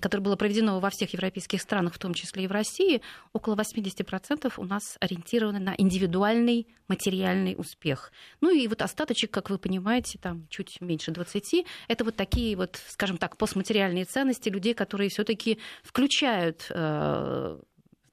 [0.00, 4.58] которое было проведено во всех европейских странах, в том числе и в России, около 80%
[4.58, 8.12] у нас ориентированы на индивидуальный материальный успех.
[8.40, 12.80] Ну и вот остаточек, как вы понимаете, там чуть меньше 20, это вот такие вот,
[12.88, 17.58] скажем так, постматериальные ценности людей, которые все таки включают э,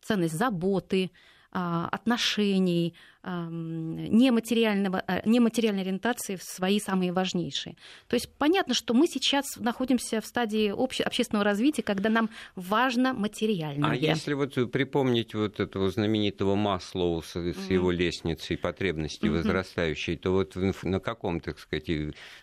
[0.02, 1.12] ценность заботы,
[1.58, 2.94] отношений,
[3.28, 7.76] нематериального, э, нематериальной ориентации в свои самые важнейшие.
[8.08, 13.14] То есть понятно, что мы сейчас находимся в стадии обще, общественного развития, когда нам важно
[13.14, 13.92] материальное.
[13.92, 19.38] А если вот припомнить вот этого знаменитого Маслоу с, с его лестницей потребностей mm-hmm.
[19.38, 21.90] возрастающей, то вот на каком, так сказать,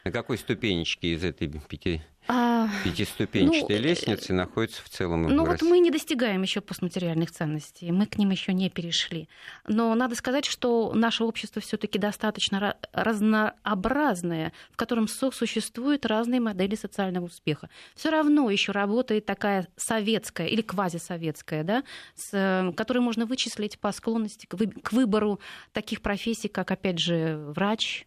[0.04, 5.22] на какой ступенечке из этой пяти а, Пятиступенчатая ну, лестница находится в целом.
[5.25, 9.29] Ну вот мы не достигаем еще постматериальных ценностей, мы к ним еще не перешли.
[9.68, 17.27] Но надо сказать, что наше общество все-таки достаточно разнообразное, в котором существуют разные модели социального
[17.27, 17.68] успеха.
[17.95, 24.47] Все равно еще работает такая советская или квазисоветская, да, с, которую можно вычислить по склонности
[24.47, 25.41] к, вы, к выбору
[25.72, 28.07] таких профессий, как, опять же, врач,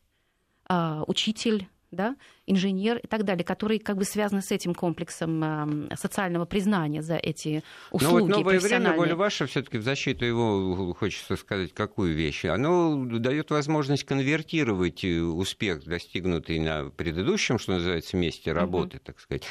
[0.68, 2.15] а, учитель, да,
[2.45, 7.63] инженер и так далее, которые как бы связаны с этим комплексом социального признания за эти
[7.91, 12.13] услуги Но вот новое время, воля ваша, все таки в защиту его, хочется сказать, какую
[12.13, 12.45] вещь?
[12.45, 19.03] Оно дает возможность конвертировать э, успех, достигнутый на предыдущем, что называется, месте работы, uh-huh.
[19.05, 19.43] так сказать,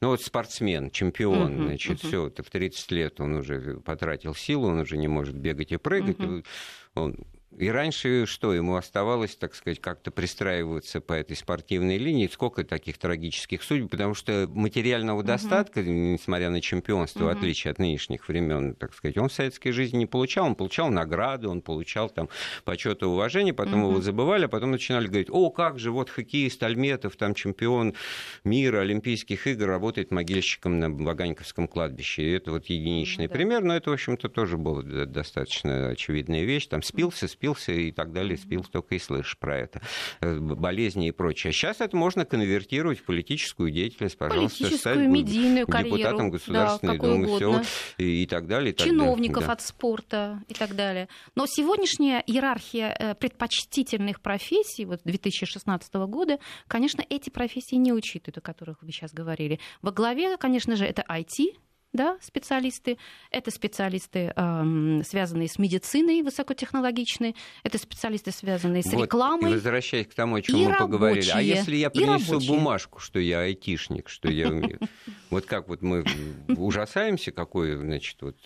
[0.00, 2.08] ну вот спортсмен, чемпион, uh-huh, значит, uh-huh.
[2.08, 6.18] все, в 30 лет он уже потратил силу, он уже не может бегать и прыгать,
[6.18, 6.44] uh-huh.
[6.94, 7.16] он
[7.58, 12.28] и раньше что, ему оставалось, так сказать, как-то пристраиваться по этой спортивной линии?
[12.30, 13.90] Сколько таких трагических судеб?
[13.90, 15.26] Потому что материального угу.
[15.26, 17.34] достатка, несмотря на чемпионство, угу.
[17.34, 20.46] в отличие от нынешних времен, так сказать, он в советской жизни не получал.
[20.46, 22.28] Он получал награды, он получал там
[22.64, 23.92] почет и уважение, потом угу.
[23.92, 27.94] его забывали, а потом начинали говорить, о, как же, вот хоккеист Альметов, там чемпион
[28.44, 32.22] мира, Олимпийских игр, работает могильщиком на Ваганьковском кладбище.
[32.22, 33.32] И это вот единичный да.
[33.32, 36.66] пример, но это, в общем-то, тоже была достаточно очевидная вещь.
[36.66, 39.80] Там спился, спился спился и так далее, спил, только и слышишь про это,
[40.20, 41.52] э, болезни и прочее.
[41.52, 47.62] Сейчас это можно конвертировать в политическую деятельность, пожалуйста, политическую, медийную депутатом Государственной да, Думы, все,
[47.98, 48.72] и, и так далее.
[48.72, 49.52] И так Чиновников далее.
[49.52, 51.08] от спорта и так далее.
[51.34, 58.40] Но сегодняшняя иерархия э, предпочтительных профессий вот 2016 года, конечно, эти профессии не учитывают, о
[58.40, 59.60] которых вы сейчас говорили.
[59.82, 61.56] Во главе, конечно же, это IT,
[61.96, 62.98] да, специалисты.
[63.30, 69.50] Это специалисты, э, связанные с медициной высокотехнологичные, это специалисты, связанные с вот, рекламой.
[69.50, 71.30] И возвращаясь к тому, о чем мы рабочие, поговорили.
[71.32, 74.46] А если я принесу бумажку, что я айтишник, что я?
[75.30, 76.04] Вот как вот мы
[76.48, 78.36] ужасаемся, какой, значит, вот,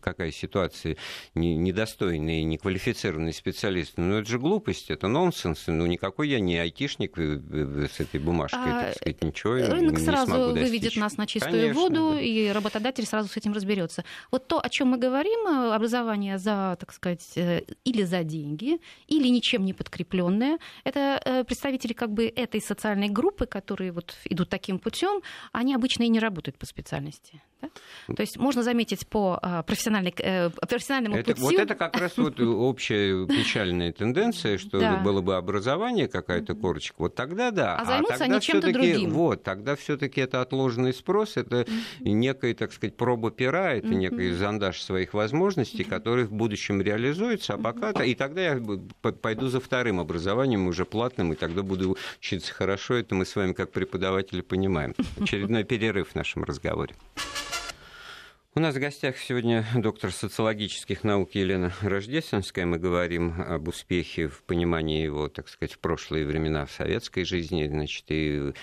[0.00, 0.96] какая ситуация
[1.34, 3.94] недостойный и неквалифицированный специалист.
[3.96, 5.64] Ну, это же глупость, это нонсенс.
[5.66, 9.98] Ну, никакой я не айтишник э, э, с этой бумажкой, а, так сказать, ничего Рынок
[9.98, 12.20] не сразу смогу выведет нас на чистую Конечно, воду, да.
[12.20, 14.04] и работодатель сразу с этим разберется.
[14.30, 19.28] Вот то, о чем мы говорим, э, образование за, так сказать, или за деньги, или
[19.28, 25.22] ничем не подкрепленное, это представители как бы этой социальной группы, которые вот идут таким путем,
[25.52, 27.42] они обычно и не работают по специальности.
[27.60, 27.68] Да?
[28.14, 31.42] То есть можно заметить по а, профессиональной, э, профессиональному это, пути...
[31.42, 34.96] Вот это как раз вот общая печальная тенденция, что да.
[34.98, 37.76] было бы образование, какая-то корочка, вот тогда да.
[37.76, 39.10] А, а займутся они чем-то другим.
[39.10, 41.66] Вот, тогда все таки это отложенный спрос, это
[42.00, 47.58] некая, так сказать, проба пера, это некий зондаж своих возможностей, который в будущем реализуется, а
[47.58, 47.90] пока...
[48.04, 48.60] И тогда я
[49.22, 53.52] пойду за вторым образованием, уже платным, и тогда буду учиться хорошо, это мы с вами
[53.52, 54.94] как преподаватели понимаем.
[55.20, 56.94] Очередной перерыв в нашем разговоре.
[58.58, 62.64] У нас в гостях сегодня доктор социологических наук Елена Рождественская.
[62.64, 67.66] Мы говорим об успехе в понимании его, так сказать, в прошлые времена в советской жизни,
[67.66, 68.54] значит, и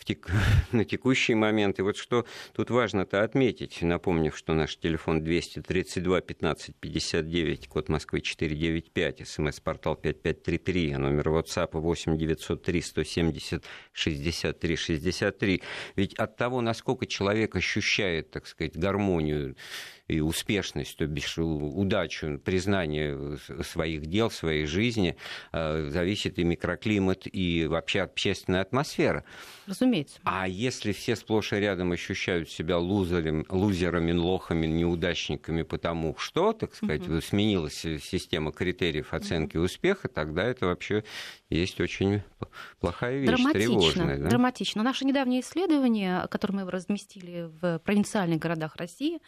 [0.00, 0.30] в тек...
[0.72, 1.78] на текущий момент.
[1.78, 2.24] И вот что
[2.54, 10.92] тут важно-то отметить, напомнив, что наш телефон 232 15 59, код Москвы 495, смс-портал 5533,
[10.92, 15.62] а номер WhatsApp 8 903 170 63 63.
[15.96, 19.54] Ведь от того, насколько человек ощущает, так сказать, гармонию
[20.10, 25.16] и успешность, то бишь удачу, признание своих дел, своей жизни,
[25.52, 29.24] зависит и микроклимат, и вообще общественная атмосфера.
[29.66, 30.18] Разумеется.
[30.24, 36.74] А если все сплошь и рядом ощущают себя лузерами, лузерами лохами, неудачниками, потому что, так
[36.74, 37.20] сказать, угу.
[37.20, 39.66] сменилась система критериев оценки угу.
[39.66, 41.04] успеха, тогда это вообще
[41.48, 42.22] есть очень
[42.80, 44.18] плохая вещь, драматично, тревожная.
[44.18, 44.28] Да?
[44.28, 44.82] Драматично.
[44.82, 49.20] Наше недавнее исследование, которое мы разместили в провинциальных городах России,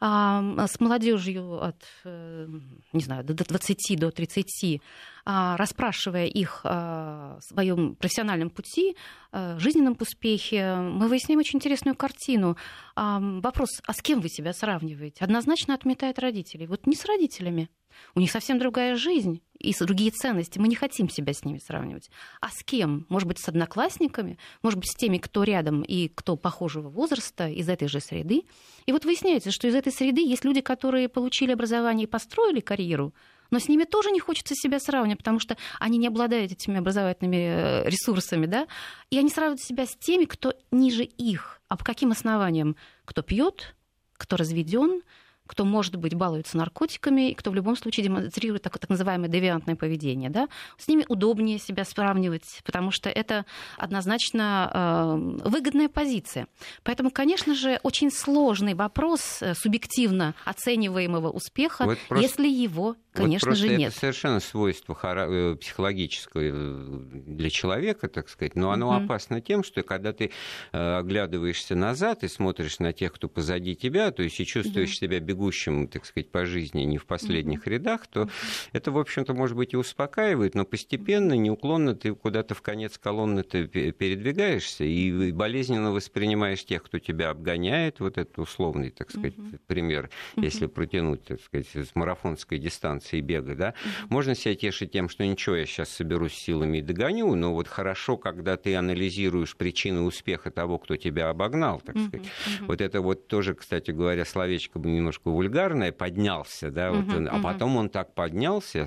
[0.00, 2.48] с молодежью от, э,
[2.92, 4.80] не знаю, до 20 до 30, а,
[5.26, 8.96] расспрашивая их о своем профессиональном пути,
[9.32, 12.56] э, жизненном успехе, мы выясняем очень интересную картину.
[12.94, 15.24] Вопрос, а с кем вы себя сравниваете?
[15.24, 16.66] Однозначно отметает родителей.
[16.66, 17.68] Вот не с родителями,
[18.14, 20.58] у них совсем другая жизнь и другие ценности.
[20.58, 22.10] Мы не хотим себя с ними сравнивать.
[22.40, 23.06] А с кем?
[23.08, 27.68] Может быть, с одноклассниками, может быть, с теми, кто рядом и кто похожего возраста, из
[27.68, 28.44] этой же среды.
[28.86, 33.14] И вот выясняется, что из этой среды есть люди, которые получили образование и построили карьеру,
[33.50, 37.36] но с ними тоже не хочется себя сравнивать, потому что они не обладают этими образовательными
[37.36, 38.66] э, ресурсами, да,
[39.10, 41.60] и они сравнивают себя с теми, кто ниже их.
[41.68, 42.76] А по каким основаниям?
[43.04, 43.74] Кто пьет,
[44.16, 45.02] кто разведен,
[45.46, 49.76] кто, может быть, балуется наркотиками, и кто в любом случае демонстрирует так, так называемое девиантное
[49.76, 50.30] поведение.
[50.30, 50.48] Да?
[50.78, 53.44] С ними удобнее себя сравнивать, потому что это
[53.76, 54.70] однозначно
[55.44, 56.48] э, выгодная позиция.
[56.82, 62.22] Поэтому, конечно же, очень сложный вопрос э, субъективно оцениваемого успеха, вот просто...
[62.22, 63.92] если его Конечно вот же, нет.
[63.92, 69.04] Это совершенно свойство э, психологическое э, для человека, так сказать, но оно угу.
[69.04, 70.30] опасно тем, что когда ты
[70.72, 74.96] оглядываешься назад и смотришь на тех, кто позади тебя, то есть и чувствуешь угу.
[74.96, 75.35] себя бегущим,
[75.88, 77.70] так сказать, по жизни не в последних угу.
[77.70, 78.28] рядах, то
[78.72, 83.42] это, в общем-то, может быть и успокаивает, но постепенно, неуклонно ты куда-то в конец колонны
[83.42, 89.58] ты передвигаешься и болезненно воспринимаешь тех, кто тебя обгоняет, вот этот условный, так сказать, угу.
[89.66, 94.06] пример, если протянуть, так сказать, с марафонской дистанции бега, да, mm-hmm.
[94.10, 98.16] можно себя тешить тем, что ничего, я сейчас соберусь силами и догоню, но вот хорошо,
[98.16, 102.08] когда ты анализируешь причины успеха того, кто тебя обогнал, так mm-hmm.
[102.08, 102.26] сказать.
[102.26, 102.66] Mm-hmm.
[102.66, 107.28] Вот это вот тоже, кстати говоря, словечко немножко вульгарное, поднялся, да, вот, mm-hmm.
[107.28, 108.86] а потом он так поднялся,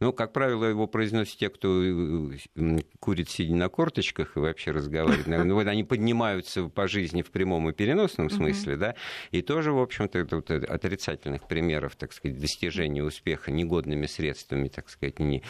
[0.00, 5.26] ну, как правило, его произносят те, кто э, курит, сидя на корточках и вообще разговаривает,
[5.44, 8.94] ну, вот они поднимаются по жизни в прямом и переносном смысле, да,
[9.30, 14.88] и тоже, в общем-то, это вот отрицательных примеров, так сказать, достижения успеха негодными средствами, так
[14.88, 15.42] сказать, не,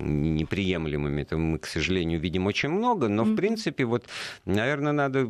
[0.00, 1.22] неприемлемыми.
[1.22, 4.06] Это мы, к сожалению, видим очень много, но, в принципе, вот,
[4.44, 5.28] наверное, надо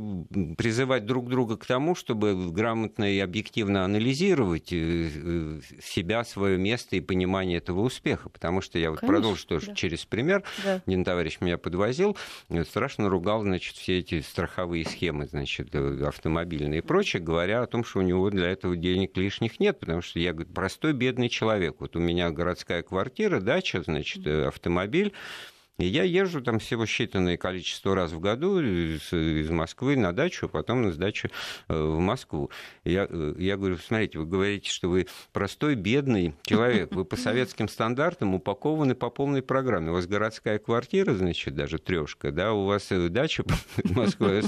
[0.56, 6.96] призывать друг друга к тому, чтобы грамотно и объективно анализировать э, э, себя, свое место
[6.96, 8.28] и понимание этого успеха.
[8.28, 9.74] Потому что я вот Конечно, продолжу тоже да.
[9.74, 10.42] через пример.
[10.64, 10.82] Да.
[10.86, 12.16] Один товарищ меня подвозил,
[12.64, 17.84] страшно ругал, значит, все эти страховые схемы, значит, э, автомобильные и прочее, говоря о том,
[17.84, 21.76] что у него для этого денег лишних нет, потому что я, говорю, простой бедный человек.
[21.80, 25.12] Вот у меня городская квартира, дача, значит, э, автомобиль.
[25.78, 30.44] И я езжу там всего считанное количество раз в году из, из Москвы на дачу,
[30.44, 31.30] а потом на сдачу
[31.68, 32.50] э, в Москву.
[32.84, 37.66] Я, э, я говорю, смотрите, вы говорите, что вы простой, бедный человек, вы по советским
[37.66, 39.90] стандартам упакованы по полной программе.
[39.90, 44.42] У вас городская квартира, значит, даже трешка, да, у вас дача в Москве,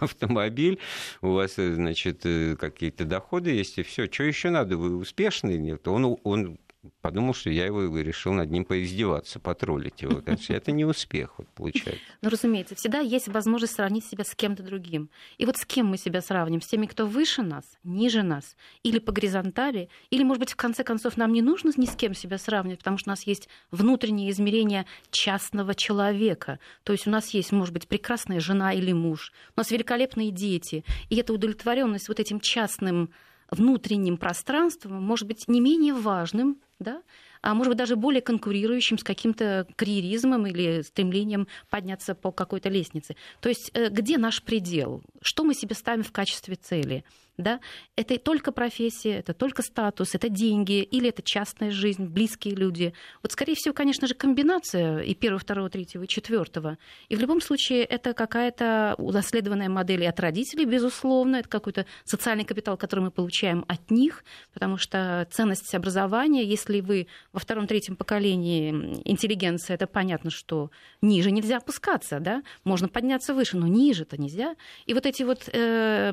[0.00, 0.78] автомобиль,
[1.20, 2.22] у вас, значит,
[2.58, 4.10] какие-то доходы есть, и все.
[4.10, 4.78] Что еще надо?
[4.78, 5.58] Вы успешный?
[5.58, 6.58] Нет, он, он
[7.00, 10.22] подумал, что я его решил над ним поиздеваться, потроллить его.
[10.48, 12.02] Это не успех, вот, получается.
[12.20, 15.08] Ну, разумеется, всегда есть возможность сравнить себя с кем-то другим.
[15.38, 16.60] И вот с кем мы себя сравним?
[16.60, 20.84] С теми, кто выше нас, ниже нас, или по горизонтали, или, может быть, в конце
[20.84, 24.30] концов, нам не нужно ни с кем себя сравнивать, потому что у нас есть внутреннее
[24.30, 26.58] измерение частного человека.
[26.82, 30.84] То есть у нас есть, может быть, прекрасная жена или муж, у нас великолепные дети,
[31.08, 33.10] и эта удовлетворенность вот этим частным
[33.50, 37.02] внутренним пространством может быть не менее важным да,
[37.42, 43.16] а может быть даже более конкурирующим с каким-то карьеризмом или стремлением подняться по какой-то лестнице.
[43.40, 45.02] То есть э, где наш предел?
[45.20, 47.04] Что мы себе ставим в качестве цели?
[47.38, 47.60] Да?
[47.94, 52.92] Это только профессия, это только статус, это деньги, или это частная жизнь, близкие люди.
[53.22, 56.78] Вот, скорее всего, конечно же, комбинация и первого, второго, третьего, и четвертого.
[57.08, 62.76] И в любом случае это какая-то унаследованная модель от родителей, безусловно, это какой-то социальный капитал,
[62.76, 68.70] который мы получаем от них, потому что ценность образования, если вы во втором-третьем поколении
[69.04, 74.56] интеллигенция, это понятно, что ниже нельзя опускаться, да, можно подняться выше, но ниже-то нельзя.
[74.86, 76.12] И вот эти вот э,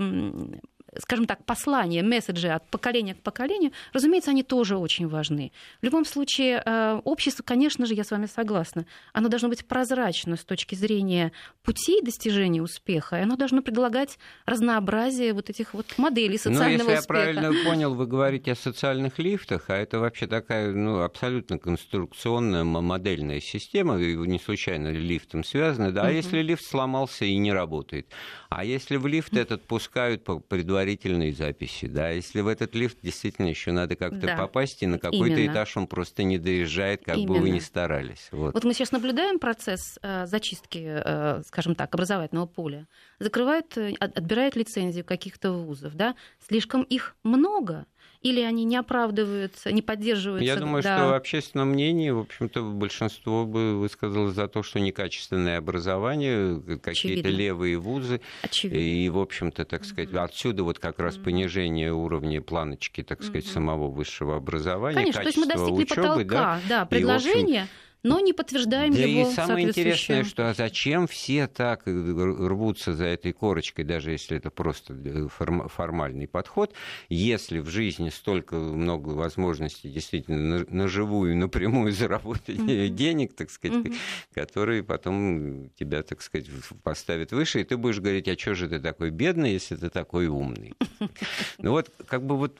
[1.00, 5.52] скажем так, послания, месседжи от поколения к поколению, разумеется, они тоже очень важны.
[5.82, 10.36] В любом случае, э, общество, конечно же, я с вами согласна, оно должно быть прозрачно
[10.36, 11.32] с точки зрения
[11.64, 17.00] путей достижения успеха, и оно должно предлагать разнообразие вот этих вот моделей социального ну, если
[17.00, 17.20] успеха.
[17.20, 22.64] я правильно понял, вы говорите о социальных лифтах, а это вообще такая ну, абсолютно конструкционная
[22.64, 26.10] модельная система, не случайно лифтом связана, да, угу.
[26.10, 28.08] а если лифт сломался и не работает,
[28.50, 30.40] а если в лифт этот пускают по
[30.86, 34.38] предварительной записи, да, если в этот лифт действительно еще надо как-то да.
[34.38, 37.34] попасть, и на какой-то этаж он просто не доезжает, как Именно.
[37.34, 38.28] бы вы ни старались.
[38.32, 38.54] Вот.
[38.54, 42.88] вот мы сейчас наблюдаем процесс э, зачистки, э, скажем так, образовательного поля.
[43.20, 46.16] Закрывают, э, отбирают лицензию каких-то вузов, да,
[46.48, 47.88] слишком их много,
[48.26, 50.44] или они не оправдываются, не поддерживаются?
[50.44, 50.98] Я думаю, да.
[50.98, 57.30] что в общественном мнении, в общем-то, большинство бы высказалось за то, что некачественное образование, какие-то
[57.30, 58.22] левые вузы.
[58.42, 58.80] Очевидно.
[58.80, 60.22] И, в общем-то, так сказать, угу.
[60.22, 63.54] отсюда вот как раз понижение уровня планочки, так сказать, угу.
[63.54, 64.96] самого высшего образования.
[64.96, 67.66] Конечно, то есть мы достигли учебы, потолка, да, да предложения.
[67.66, 72.94] И, но не подтверждаем да его и самое интересное, что а зачем все так рвутся
[72.94, 76.74] за этой корочкой, даже если это просто э, формальный подход,
[77.10, 82.88] если в жизни столько много возможностей действительно на живую, напрямую заработать mm-hmm.
[82.90, 83.96] денег, так сказать, mm-hmm.
[84.36, 86.48] которые потом тебя, так сказать,
[86.84, 90.28] поставят выше, и ты будешь говорить, а что же ты такой бедный, если ты такой
[90.28, 90.76] умный?
[91.58, 92.60] Ну вот, как бы вот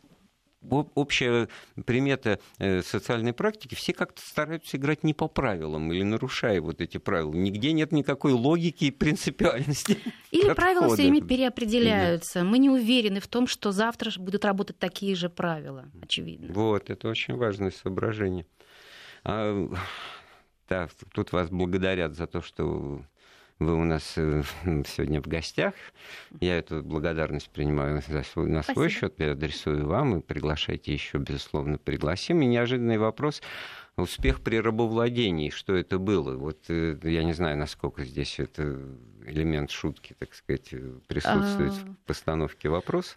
[0.70, 1.48] общая
[1.86, 6.98] примета э, социальной практики, все как-то стараются играть не по правилам или нарушая вот эти
[6.98, 7.34] правила.
[7.34, 9.98] Нигде нет никакой логики и принципиальности.
[10.32, 12.44] Или правила все время переопределяются.
[12.44, 16.54] Мы не уверены в том, что завтра будут работать такие же правила, очевидно.
[16.54, 18.46] Вот, это очень важное соображение.
[19.24, 19.70] А,
[20.70, 23.02] да, тут вас благодарят за то, что
[23.60, 24.44] вы у нас э,
[24.86, 25.74] сегодня в гостях.
[26.40, 31.18] Я эту благодарность принимаю на свой, на свой счет, я адресую вам и приглашайте еще,
[31.18, 32.42] безусловно, пригласим.
[32.42, 33.42] И неожиданный вопрос
[33.98, 36.36] успех при рабовладении, что это было?
[36.36, 38.80] Вот э, я не знаю, насколько здесь это
[39.26, 40.74] элемент шутки, так сказать,
[41.08, 41.86] присутствует а...
[41.86, 43.16] в постановке вопроса.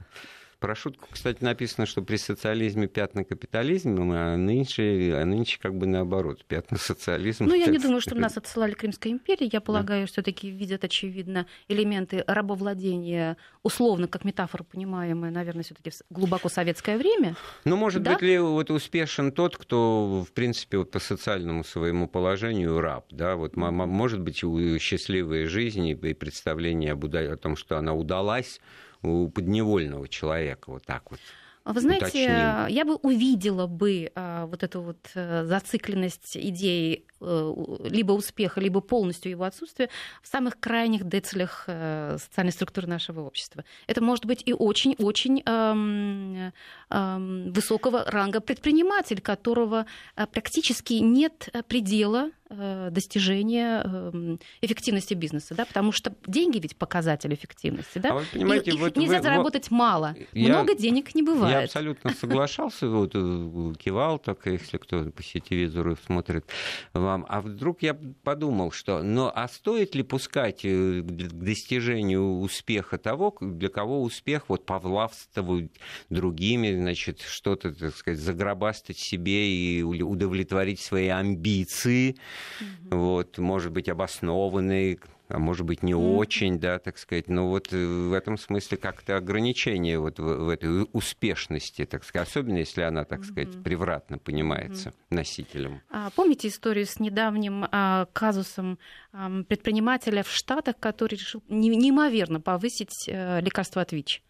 [0.61, 5.87] Про шутку, кстати, написано, что при социализме пятна капитализма, а нынче, а нынче как бы
[5.87, 7.47] наоборот, пятна социализма.
[7.47, 9.49] Ну, я не думаю, что нас отсылали к Римской империи.
[9.53, 10.13] Я полагаю, да.
[10.13, 17.37] все-таки видят, очевидно, элементы рабовладения, условно, как метафора понимаемая, наверное, все-таки глубоко советское время.
[17.65, 18.15] Ну, может да?
[18.15, 23.37] быть ли вот успешен тот, кто, в принципе, вот по социальному своему положению раб, да,
[23.37, 24.43] вот может быть
[24.81, 28.61] счастливая жизнь и представление о том, что она удалась,
[29.03, 31.21] у подневольного человека, вот так вот.
[31.65, 32.67] Вы знаете, уточним.
[32.69, 38.81] я бы увидела бы а, вот эту вот а, зацикленность идеи а, либо успеха, либо
[38.81, 39.91] полностью его отсутствия
[40.23, 43.67] в самых крайних децелях а, социальной структуры нашего общества.
[43.87, 46.53] Это может быть и очень-очень а,
[46.89, 49.85] а, высокого ранга предприниматель, которого
[50.33, 57.99] практически нет предела Э, достижения эм, эффективности бизнеса, да, потому что деньги ведь показатель эффективности,
[57.99, 58.11] да.
[58.11, 61.53] А вы понимаете, и, вот нельзя вы, заработать мало, я, много денег не бывает.
[61.53, 66.47] Я абсолютно соглашался, вот э, кивал, так если кто по телевизору смотрит
[66.93, 67.27] вам.
[67.29, 73.37] А вдруг я подумал, что, ну, а стоит ли пускать э, к достижению успеха того,
[73.41, 75.71] для кого успех вот повлавствовать
[76.09, 82.17] другими, значит, что-то, так сказать, загробастать себе и удовлетворить свои амбиции,
[82.61, 82.97] угу.
[82.97, 87.29] вот, может быть, обоснованный, а может быть, не очень, да, так сказать.
[87.29, 92.29] Но вот э, в этом смысле как-то ограничение вот в, в этой успешности, так сказать,
[92.29, 95.83] особенно если она, так сказать, превратно понимается носителем.
[95.91, 98.79] А, помните историю с недавним а, казусом
[99.13, 104.23] а, предпринимателя в Штатах, который решил неимоверно повысить а, лекарство от ВИЧ?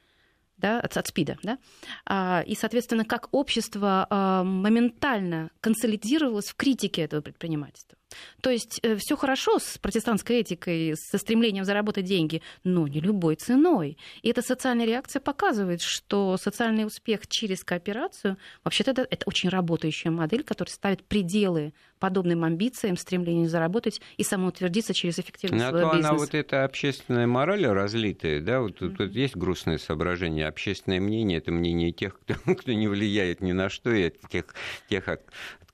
[0.59, 1.39] да, от, от СПИДа.
[1.43, 1.59] Да?
[2.05, 7.98] А, и, соответственно, как общество а, моментально консолидировалось в критике этого предпринимательства.
[8.41, 13.37] То есть э, все хорошо с протестантской этикой, со стремлением заработать деньги, но не любой
[13.37, 13.99] ценой.
[14.23, 20.11] И эта социальная реакция показывает, что социальный успех через кооперацию, вообще-то это, это очень работающая
[20.11, 25.91] модель, которая ставит пределы подобным амбициям, стремлению заработать и самоутвердиться через эффективность ну, а своего
[25.91, 26.09] бизнеса.
[26.11, 30.47] Она вот эта общественная мораль разлитая, да, вот тут, тут есть грустное соображение.
[30.47, 34.45] Общественное мнение– это мнение тех, кто, кто не влияет ни на что, и тех,
[34.89, 35.09] тех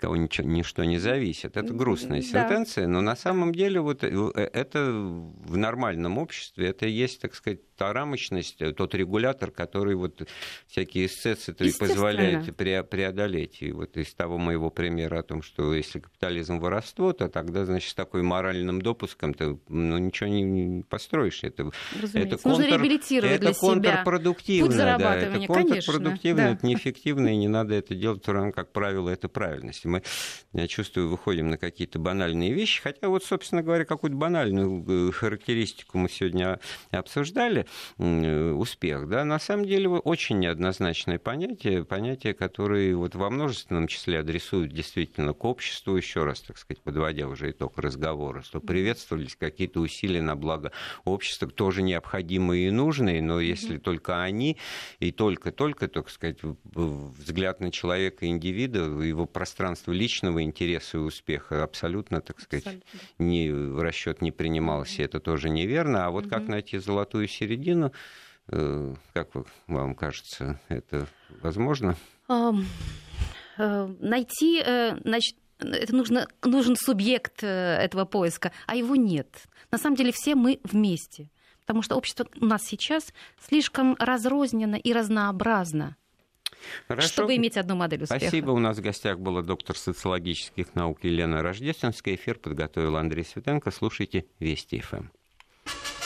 [0.05, 1.57] кого ничего, ничто не зависит.
[1.57, 2.26] Это грустная да.
[2.26, 7.92] сентенция, но на самом деле вот это в нормальном обществе, это есть, так сказать, та
[7.92, 10.28] рамочность, тот регулятор, который вот
[10.66, 13.62] всякие эксцессы позволяет преодолеть.
[13.62, 17.90] И вот из того моего примера о том, что если капитализм воровство, то тогда, значит,
[17.90, 21.42] с такой моральным допуском ты ну, ничего не, не построишь.
[21.42, 21.70] Это,
[22.12, 24.66] это, контр, Нужно реабилитировать это для контрпродуктивно.
[24.68, 26.52] Путь да, это контрпродуктивно, да.
[26.52, 29.84] это неэффективно, и не надо это делать, как правило, это правильность.
[29.95, 30.03] Мы,
[30.53, 35.99] я чувствую, выходим на какие-то банальные вещи, хотя вот, собственно говоря, какую-то банальную э, характеристику
[35.99, 36.59] мы сегодня
[36.90, 37.66] обсуждали,
[37.99, 44.72] успех, да, на самом деле очень неоднозначное понятие, понятие, которое вот во множественном числе адресуют
[44.72, 50.22] действительно к обществу, еще раз, так сказать, подводя уже итог разговора, что приветствовались какие-то усилия
[50.22, 50.72] на благо
[51.05, 54.57] общества, тоже необходимые и нужные, но если только они
[54.99, 62.20] и только-только, так сказать, взгляд на человека, индивида, его пространство личного интереса и успеха абсолютно,
[62.20, 63.01] так сказать, абсолютно.
[63.18, 66.07] Не, в расчет не принимался, это тоже неверно.
[66.07, 66.31] А вот угу.
[66.31, 67.93] как найти золотую середину,
[68.49, 69.31] э, как
[69.66, 71.07] вам кажется, это
[71.43, 71.97] возможно?
[72.29, 72.64] Um,
[73.59, 79.29] uh, найти, uh, значит, это нужно, нужен субъект этого поиска, а его нет.
[79.70, 84.93] На самом деле все мы вместе, потому что общество у нас сейчас слишком разрознено и
[84.93, 85.97] разнообразно.
[86.89, 87.09] Хорошо.
[87.09, 88.21] чтобы иметь одну модель успеха.
[88.21, 88.51] Спасибо.
[88.51, 92.15] У нас в гостях была доктор социологических наук Елена Рождественская.
[92.15, 93.71] Эфир подготовил Андрей Светенко.
[93.71, 95.07] Слушайте Вести ФМ.